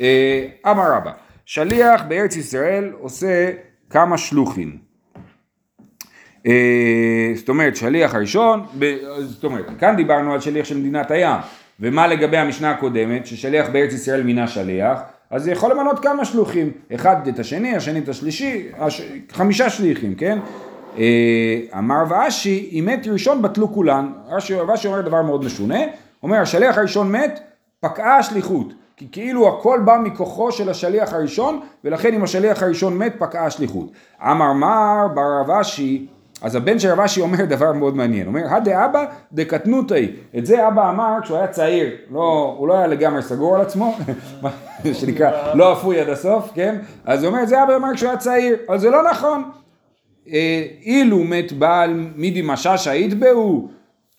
אה, 0.00 0.46
אמר 0.70 0.92
רבא, 0.92 1.10
שליח 1.46 2.02
בארץ 2.08 2.36
ישראל 2.36 2.92
עושה 3.00 3.50
כמה 3.90 4.18
שלוחים. 4.18 4.78
אה, 6.46 7.32
זאת 7.34 7.48
אומרת, 7.48 7.76
שליח 7.76 8.14
הראשון, 8.14 8.66
ב- 8.78 8.96
זאת 9.20 9.44
אומרת, 9.44 9.66
כאן 9.78 9.96
דיברנו 9.96 10.32
על 10.32 10.40
שליח 10.40 10.66
של 10.66 10.78
מדינת 10.78 11.10
הים, 11.10 11.38
ומה 11.80 12.06
לגבי 12.06 12.36
המשנה 12.36 12.70
הקודמת, 12.70 13.26
ששליח 13.26 13.68
בארץ 13.68 13.92
ישראל 13.92 14.22
מינה 14.22 14.46
שליח, 14.48 15.00
אז 15.30 15.44
זה 15.44 15.52
יכול 15.52 15.70
למנות 15.70 15.98
כמה 15.98 16.24
שלוחים, 16.24 16.70
אחד 16.94 17.28
את 17.28 17.38
השני, 17.38 17.76
השני 17.76 17.98
את 17.98 18.08
השלישי, 18.08 18.68
הש... 18.78 19.02
חמישה 19.32 19.70
שליחים, 19.70 20.14
כן? 20.14 20.38
אה, 20.98 21.60
אמר 21.78 22.02
ואשי, 22.08 22.70
אם 22.72 22.88
מת 22.88 23.06
ראשון 23.06 23.42
בטלו 23.42 23.72
כולן, 23.72 24.12
רש"י 24.28 24.54
רש"י 24.54 24.88
אומר 24.88 25.00
דבר 25.00 25.22
מאוד 25.22 25.44
משונה, 25.44 25.78
אומר 26.22 26.36
השליח 26.36 26.78
הראשון 26.78 27.12
מת, 27.12 27.40
פקעה 27.80 28.16
השליחות, 28.16 28.72
כי 28.96 29.06
כאילו 29.12 29.48
הכל 29.48 29.80
בא 29.84 29.98
מכוחו 30.04 30.52
של 30.52 30.68
השליח 30.68 31.12
הראשון, 31.12 31.60
ולכן 31.84 32.14
אם 32.14 32.24
השליח 32.24 32.62
הראשון 32.62 32.98
מת, 32.98 33.14
פקעה 33.18 33.46
השליחות. 33.46 33.92
אמר 34.22 34.52
מר 34.52 35.08
בר 35.14 35.40
רב 35.40 35.50
אשי, 35.50 36.06
אז 36.42 36.54
הבן 36.54 36.78
של 36.78 36.88
רב 36.88 37.00
אשי 37.00 37.20
אומר 37.20 37.44
דבר 37.44 37.72
מאוד 37.72 37.96
מעניין, 37.96 38.26
אומר, 38.26 38.54
הדאבא 38.54 39.04
דקטנותאי, 39.32 40.12
את 40.38 40.46
זה 40.46 40.68
אבא 40.68 40.90
אמר 40.90 41.16
כשהוא 41.22 41.38
היה 41.38 41.46
צעיר, 41.46 41.90
לא, 42.10 42.54
הוא 42.58 42.68
לא 42.68 42.78
היה 42.78 42.86
לגמרי 42.86 43.22
סגור 43.22 43.54
על 43.54 43.60
עצמו, 43.60 43.96
מה 44.42 44.50
שנקרא, 44.92 45.54
לא 45.54 45.72
אפוי 45.72 46.00
עד 46.00 46.08
הסוף, 46.08 46.50
כן? 46.54 46.76
אז 47.04 47.24
הוא 47.24 47.32
אומר, 47.32 47.46
זה 47.46 47.62
אבא 47.62 47.76
אמר 47.76 47.94
כשהוא 47.94 48.08
היה 48.08 48.18
צעיר, 48.18 48.56
אבל 48.68 48.78
זה 48.78 48.90
לא 48.90 49.10
נכון. 49.10 49.42
אה, 50.32 50.66
אילו 50.82 51.24
מת 51.24 51.52
בעל 51.52 52.10
מידי 52.16 52.42
משאשא 52.44 52.90
יתבעו, 52.90 53.68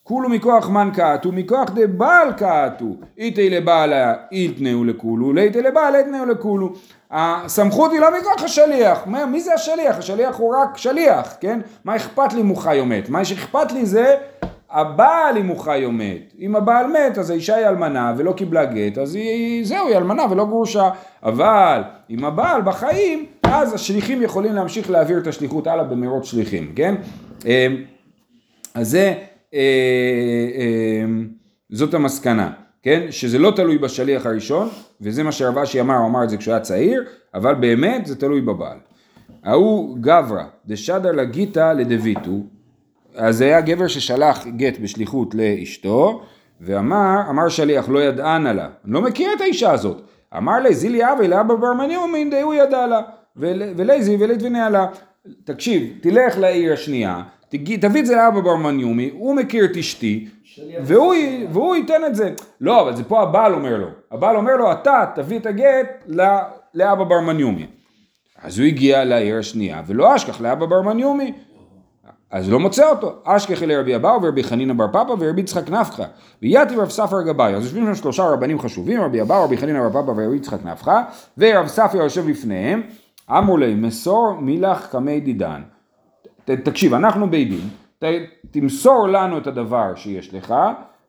כולו 0.03 0.29
מכוח 0.29 0.69
מן 0.69 0.89
קאטו, 0.93 1.31
מכוח 1.31 1.69
דבעל 1.75 2.33
קאטו, 2.33 2.95
איתי 3.17 3.49
לבעלה 3.49 4.13
יתנאו 4.31 4.83
לכולו, 4.83 5.33
ליתי 5.33 5.61
לבעל 5.61 5.95
יתנאו 5.95 6.25
לכולו. 6.25 6.73
הסמכות 7.11 7.91
היא 7.91 7.99
לא 7.99 8.07
מכוח 8.19 8.43
השליח, 8.43 8.99
מה, 9.05 9.25
מי 9.25 9.41
זה 9.41 9.53
השליח? 9.53 9.97
השליח 9.97 10.35
הוא 10.37 10.55
רק 10.55 10.77
שליח, 10.77 11.33
כן? 11.39 11.59
מה 11.85 11.95
אכפת 11.95 12.33
לי 12.33 12.41
אם 12.41 12.47
הוא 12.47 12.57
חי 12.57 12.79
או 12.79 12.85
מת? 12.85 13.09
מה 13.09 13.25
שאכפת 13.25 13.71
לי 13.71 13.85
זה 13.85 14.15
הבעל 14.71 15.37
אם 15.37 15.47
הוא 15.47 15.59
חי 15.59 15.85
או 15.85 15.91
מת. 15.91 16.33
אם 16.39 16.55
הבעל 16.55 16.87
מת 16.87 17.17
אז 17.17 17.29
האישה 17.29 17.55
היא 17.55 17.67
אלמנה 17.67 18.13
ולא 18.17 18.31
קיבלה 18.31 18.65
גט, 18.65 18.97
אז 18.97 19.15
היא, 19.15 19.65
זהו, 19.65 19.87
היא 19.87 19.97
אלמנה 19.97 20.23
ולא 20.29 20.45
גרושה. 20.45 20.89
אבל 21.23 21.81
אם 22.09 22.25
הבעל 22.25 22.61
בחיים, 22.61 23.25
אז 23.43 23.73
השליחים 23.73 24.21
יכולים 24.21 24.53
להמשיך 24.53 24.89
להעביר 24.89 25.17
את 25.17 25.27
השליחות 25.27 25.67
הלאה 25.67 25.83
במרוץ 25.83 26.25
שליחים, 26.25 26.73
כן? 26.75 26.95
אמ, 27.45 27.83
אז 28.73 28.89
זה, 28.89 29.13
אה, 29.53 29.59
אה, 30.57 31.05
זאת 31.69 31.93
המסקנה, 31.93 32.51
כן? 32.83 33.07
שזה 33.09 33.39
לא 33.39 33.51
תלוי 33.55 33.77
בשליח 33.77 34.25
הראשון, 34.25 34.69
וזה 35.01 35.23
מה 35.23 35.31
שרב 35.31 35.57
אשי 35.57 35.81
אמר, 35.81 35.95
הוא 35.95 36.07
אמר 36.07 36.23
את 36.23 36.29
זה 36.29 36.37
כשהוא 36.37 36.53
היה 36.53 36.61
צעיר, 36.61 37.03
אבל 37.33 37.55
באמת 37.55 38.05
זה 38.05 38.15
תלוי 38.15 38.41
בבעל. 38.41 38.77
ההוא 39.43 39.97
גברא, 40.01 40.43
דשדר 40.65 41.11
לגיתא 41.11 41.73
לדביטו, 41.73 42.39
אז 43.15 43.37
זה 43.37 43.45
היה 43.45 43.61
גבר 43.61 43.87
ששלח 43.87 44.47
גט 44.47 44.77
בשליחות 44.79 45.35
לאשתו, 45.35 46.21
ואמר, 46.61 47.19
אמר 47.29 47.49
שליח 47.49 47.89
לא 47.89 47.99
ידענה 47.99 48.53
לה, 48.53 48.69
אני 48.85 48.93
לא 48.93 49.01
מכיר 49.01 49.33
את 49.35 49.41
האישה 49.41 49.71
הזאת. 49.71 50.01
אמר 50.37 50.59
לי, 50.59 50.75
זילי 50.75 51.11
אבי 51.11 51.27
לאבא 51.27 51.55
ברמני 51.55 51.97
ומין 51.97 52.29
די 52.29 52.41
הוא 52.41 52.53
ידע 52.53 52.87
לה, 52.87 53.01
ולזי 53.35 54.17
ולתבנה 54.19 54.69
לה. 54.69 54.87
תקשיב, 55.43 55.93
תלך 56.01 56.37
לעיר 56.37 56.73
השנייה, 56.73 57.23
תביא 57.51 57.99
את 57.99 58.05
זה 58.05 58.15
לאבא 58.15 58.39
בר 58.39 58.55
מניומי, 58.55 59.09
הוא 59.13 59.35
מכיר 59.35 59.65
את 59.65 59.77
אשתי, 59.77 60.27
והוא, 60.85 61.13
י- 61.15 61.47
והוא 61.51 61.75
ייתן 61.75 62.01
את 62.07 62.15
זה. 62.15 62.31
לא, 62.61 62.81
אבל 62.81 62.95
זה 62.95 63.03
פה 63.03 63.21
הבעל 63.21 63.53
אומר 63.53 63.77
לו. 63.77 63.87
הבעל 64.11 64.35
אומר 64.35 64.55
לו, 64.55 64.71
אתה 64.71 65.05
תביא 65.15 65.39
את 65.39 65.45
הגט 65.45 66.03
לאבא 66.73 67.03
בר 67.03 67.19
מניומי. 67.21 67.67
אז 68.43 68.59
הוא 68.59 68.67
הגיע 68.67 69.03
לעיר 69.03 69.39
השנייה, 69.39 69.81
ולא 69.87 70.15
אשכח 70.15 70.41
לאבא 70.41 70.65
בר 70.65 70.81
מניומי. 70.81 71.33
אז 72.31 72.49
לא 72.49 72.59
מוצא 72.59 72.89
אותו. 72.89 73.13
אשכח 73.23 73.63
לרבי 73.63 73.95
אבאו 73.95 74.21
ורבי 74.23 74.43
חנינא 74.43 74.73
בר 74.73 74.87
פפא 74.87 75.11
ורבי 75.19 75.41
יצחק 75.41 75.69
נפחא. 75.69 76.03
ויתיב 76.41 76.79
רב 76.79 76.89
ספר 76.89 77.21
גבאי. 77.21 77.55
אז 77.55 77.63
יושבים 77.63 77.85
שם 77.85 77.95
שלושה 77.95 78.23
רבנים 78.23 78.59
חשובים, 78.59 79.01
רבי 79.01 79.21
אבאו, 79.21 79.43
רבי 79.43 79.57
חנינא 79.57 79.87
בר 79.87 80.01
פפא 80.03 80.11
ורבי 80.11 80.35
יצחק 80.35 80.65
נפחא, 80.65 81.01
ורב 81.37 81.67
ספר 81.67 81.97
יושב 81.97 82.27
לפניהם, 82.29 82.81
אמרו 83.29 83.57
להם, 83.57 83.81
מסור 83.81 84.33
מילך 84.39 84.87
קמי 84.91 85.19
דידן. 85.19 85.61
ת- 86.45 86.51
תקשיב, 86.51 86.93
אנחנו 86.93 87.29
בית 87.29 87.49
דין, 87.49 87.69
ת, 87.99 88.03
תמסור 88.51 89.07
לנו 89.07 89.37
את 89.37 89.47
הדבר 89.47 89.95
שיש 89.95 90.33
לך, 90.33 90.53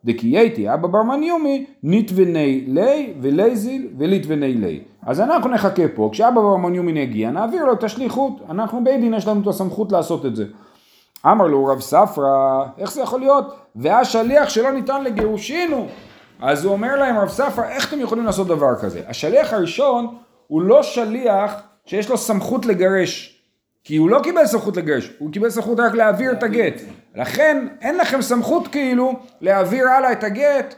דקייתי 0.05 0.75
אבא 0.75 0.89
בר 0.89 1.03
מניומי, 1.03 1.67
נתבני 1.83 2.65
לי 2.69 3.13
ולזיל 3.21 3.89
וליתבני 3.99 4.55
לי. 4.55 4.81
אז 5.07 5.21
אנחנו 5.21 5.51
נחכה 5.51 5.83
פה, 5.95 6.09
כשאבא 6.13 6.41
בר 6.41 6.57
מניומי 6.57 7.01
יגיע, 7.01 7.31
נעביר 7.31 7.65
לו 7.65 7.73
את 7.73 7.85
השליחות, 7.85 8.33
אנחנו 8.51 8.85
בית 8.85 9.01
דין, 9.01 9.15
יש 9.15 9.27
לנו 9.29 9.43
את 9.43 9.47
הסמכות 9.47 9.93
לעשות 9.93 10.27
את 10.27 10.37
זה. 10.37 10.45
אמר 11.27 11.47
לו 11.47 11.65
רב 11.67 11.81
ספרא, 11.81 12.65
איך 12.79 12.93
זה 12.93 13.01
יכול 13.03 13.21
להיות? 13.21 13.55
והשליח 13.77 14.49
שלא 14.49 14.71
ניתן 14.71 15.05
לגירושינו. 15.05 15.87
אז 16.41 16.65
הוא 16.65 16.73
אומר 16.73 16.97
להם, 16.97 17.17
רב 17.19 17.29
ספרא, 17.29 17.65
איך 17.65 17.89
אתם 17.89 18.01
יכולים 18.01 18.25
לעשות 18.25 18.47
דבר 18.47 18.77
כזה? 18.81 19.01
השליח 19.09 19.53
הראשון 19.53 20.07
הוא 20.47 20.63
לא 20.63 20.83
שליח 20.83 21.55
שיש 21.87 22.11
לו 22.11 22.17
סמכות 22.19 22.67
לגרש. 22.67 23.32
כי 23.85 23.97
הוא 23.97 24.11
לא 24.11 24.21
קיבל 24.23 24.47
סמכות 24.47 24.77
לגרש, 24.77 25.13
הוא 25.19 25.33
קיבל 25.33 25.51
סמכות 25.51 25.81
רק 25.81 25.95
להעביר 25.95 26.33
את 26.33 26.43
הגט. 26.43 26.81
לכן 27.15 27.67
אין 27.81 27.97
לכם 27.99 28.23
סמכות 28.23 28.69
כאילו 28.69 29.13
להעביר 29.41 29.89
הלאה 29.89 30.13
את 30.13 30.25
הגט, 30.25 30.75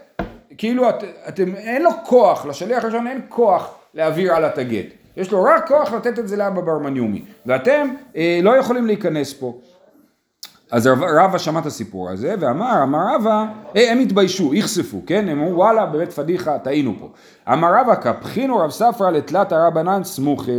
כאילו 0.59 0.88
את, 0.88 0.95
אתם, 1.29 1.55
אין 1.57 1.83
לו 1.83 1.90
כוח, 2.05 2.47
לשליח 2.47 2.85
הראשון 2.85 3.07
אין 3.07 3.21
כוח 3.29 3.75
להעביר 3.95 4.35
הלאה 4.35 4.49
את 4.49 4.59
הגט. 4.59 4.87
יש 5.17 5.33
לו 5.33 5.43
רק 5.43 5.69
כוח 5.69 5.93
לתת 5.93 6.19
את 6.19 6.29
זה 6.29 6.37
לאבא 6.37 6.61
בר 6.61 6.79
מניומי, 6.79 7.23
ואתם 7.47 7.88
אה, 8.17 8.40
לא 8.43 8.57
יכולים 8.57 8.87
להיכנס 8.87 9.33
פה. 9.33 9.59
אז 10.71 10.87
רב- 10.87 11.03
רבא 11.03 11.38
שמע 11.38 11.61
את 11.61 11.67
הסיפור 11.67 12.11
הזה 12.11 12.35
ואמר, 12.40 12.83
אמר 12.83 12.99
רבא, 13.14 13.45
אה, 13.77 13.93
הם 13.93 13.99
התביישו, 13.99 14.55
יחשפו, 14.55 15.03
כן? 15.07 15.29
הם 15.29 15.40
אמרו 15.40 15.57
וואלה 15.57 15.87
באמת 15.87 16.12
פדיחה, 16.12 16.59
טעינו 16.59 16.95
פה. 17.01 17.09
אמר 17.53 17.75
רבא, 17.81 17.95
קפחינו 17.95 18.57
רב 18.59 18.71
ספרא 18.71 19.11
לתלת 19.11 19.53
הרבנן 19.53 20.05
סמוכי, 20.05 20.53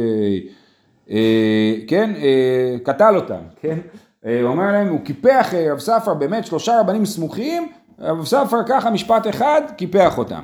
כן? 1.87 2.13
אה, 2.17 2.75
קטל 2.83 3.15
אותם, 3.15 3.41
כן? 3.61 3.77
אה, 4.25 4.41
הוא 4.41 4.49
אומר 4.49 4.71
להם, 4.71 4.87
הוא 4.87 4.99
קיפח 4.99 5.53
אה, 5.53 5.71
רב 5.71 5.79
ספרא 5.79 6.13
באמת 6.13 6.45
שלושה 6.45 6.79
רבנים 6.79 7.05
סמוכים, 7.05 7.67
רב 7.99 8.25
ספרא 8.25 8.63
ככה 8.67 8.89
משפט 8.89 9.27
אחד, 9.27 9.61
קיפח 9.77 10.17
אותם. 10.17 10.43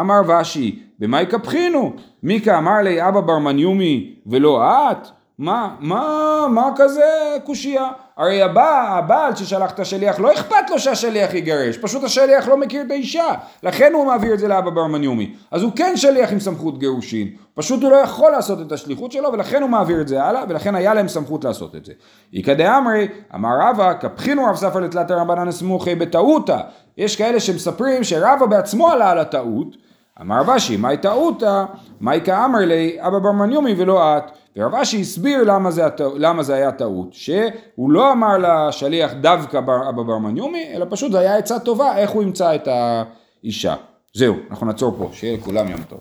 אמר 0.00 0.20
ושי, 0.40 0.82
במה 0.98 1.22
יקפחינו? 1.22 1.92
מיקה 2.22 2.58
אמר 2.58 2.82
לי 2.82 3.08
אבא 3.08 3.20
בר 3.20 3.38
מניומי 3.38 4.14
ולא 4.26 4.90
את? 4.90 5.08
מה, 5.38 5.74
מה, 5.80 6.46
מה 6.50 6.70
כזה 6.76 7.36
קושייה? 7.44 7.88
הרי 8.16 8.42
הבא, 8.42 8.98
הבעל 8.98 9.36
ששלח 9.36 9.70
את 9.70 9.80
השליח, 9.80 10.20
לא 10.20 10.32
אכפת 10.32 10.70
לו 10.70 10.78
שהשליח 10.78 11.34
יגרש, 11.34 11.78
פשוט 11.78 12.04
השליח 12.04 12.48
לא 12.48 12.56
מכיר 12.56 12.82
את 12.82 12.90
האישה, 12.90 13.34
לכן 13.62 13.92
הוא 13.92 14.06
מעביר 14.06 14.34
את 14.34 14.38
זה 14.38 14.48
לאבא 14.48 14.70
בר 14.70 14.86
מניומי. 14.86 15.34
אז 15.50 15.62
הוא 15.62 15.72
כן 15.76 15.96
שליח 15.96 16.32
עם 16.32 16.40
סמכות 16.40 16.78
גירושין, 16.78 17.28
פשוט 17.54 17.82
הוא 17.82 17.90
לא 17.90 17.96
יכול 17.96 18.30
לעשות 18.30 18.60
את 18.60 18.72
השליחות 18.72 19.12
שלו, 19.12 19.32
ולכן 19.32 19.62
הוא 19.62 19.70
מעביר 19.70 20.00
את 20.00 20.08
זה 20.08 20.24
הלאה, 20.24 20.44
ולכן 20.48 20.74
היה 20.74 20.94
להם 20.94 21.08
סמכות 21.08 21.44
לעשות 21.44 21.76
את 21.76 21.84
זה. 21.84 21.92
איכא 22.34 22.54
דאמרי, 22.54 23.08
אמר 23.34 23.58
רבא, 23.60 23.92
קפחינו 23.92 24.44
רב 24.44 24.56
ספר 24.56 24.80
לתלת 24.80 25.10
הרבנן 25.10 25.48
הסמוכי 25.48 25.94
בטעותא. 25.94 26.58
יש 26.98 27.16
כאלה 27.16 27.40
שמספרים 27.40 28.04
שרבא 28.04 28.46
בעצמו 28.46 28.90
עלה 28.90 29.10
על 29.10 29.18
הטעות, 29.18 29.76
אמר 30.20 30.40
רב 30.40 30.50
אשי, 30.50 30.76
מהי 30.76 30.96
טעותא? 30.96 31.64
מהי 32.00 32.20
כאמר 32.20 32.58
לי 32.58 32.96
אבא 33.00 33.18
בר 33.18 33.32
מניומי 33.32 33.74
ולא 33.76 34.16
את? 34.16 34.22
ורב 34.56 34.74
אשי 34.74 35.00
הסביר 35.00 35.44
למה 35.44 35.70
זה, 35.70 35.82
למה 36.16 36.42
זה 36.42 36.54
היה 36.54 36.72
טעות, 36.72 37.08
שהוא 37.12 37.90
לא 37.90 38.12
אמר 38.12 38.36
לשליח 38.38 39.12
דווקא 39.12 39.60
בר, 39.60 39.88
אבא 39.88 40.02
בר 40.02 40.18
מניומי, 40.18 40.64
אלא 40.74 40.86
פשוט 40.90 41.12
זה 41.12 41.18
היה 41.18 41.36
עצה 41.36 41.58
טובה 41.58 41.96
איך 41.98 42.10
הוא 42.10 42.22
ימצא 42.22 42.54
את 42.54 42.68
האישה. 42.68 43.74
זהו, 44.14 44.34
אנחנו 44.50 44.66
נעצור 44.66 44.94
פה, 44.98 45.08
שיהיה 45.12 45.36
לכולם 45.36 45.68
יום 45.68 45.80
טוב. 45.82 46.00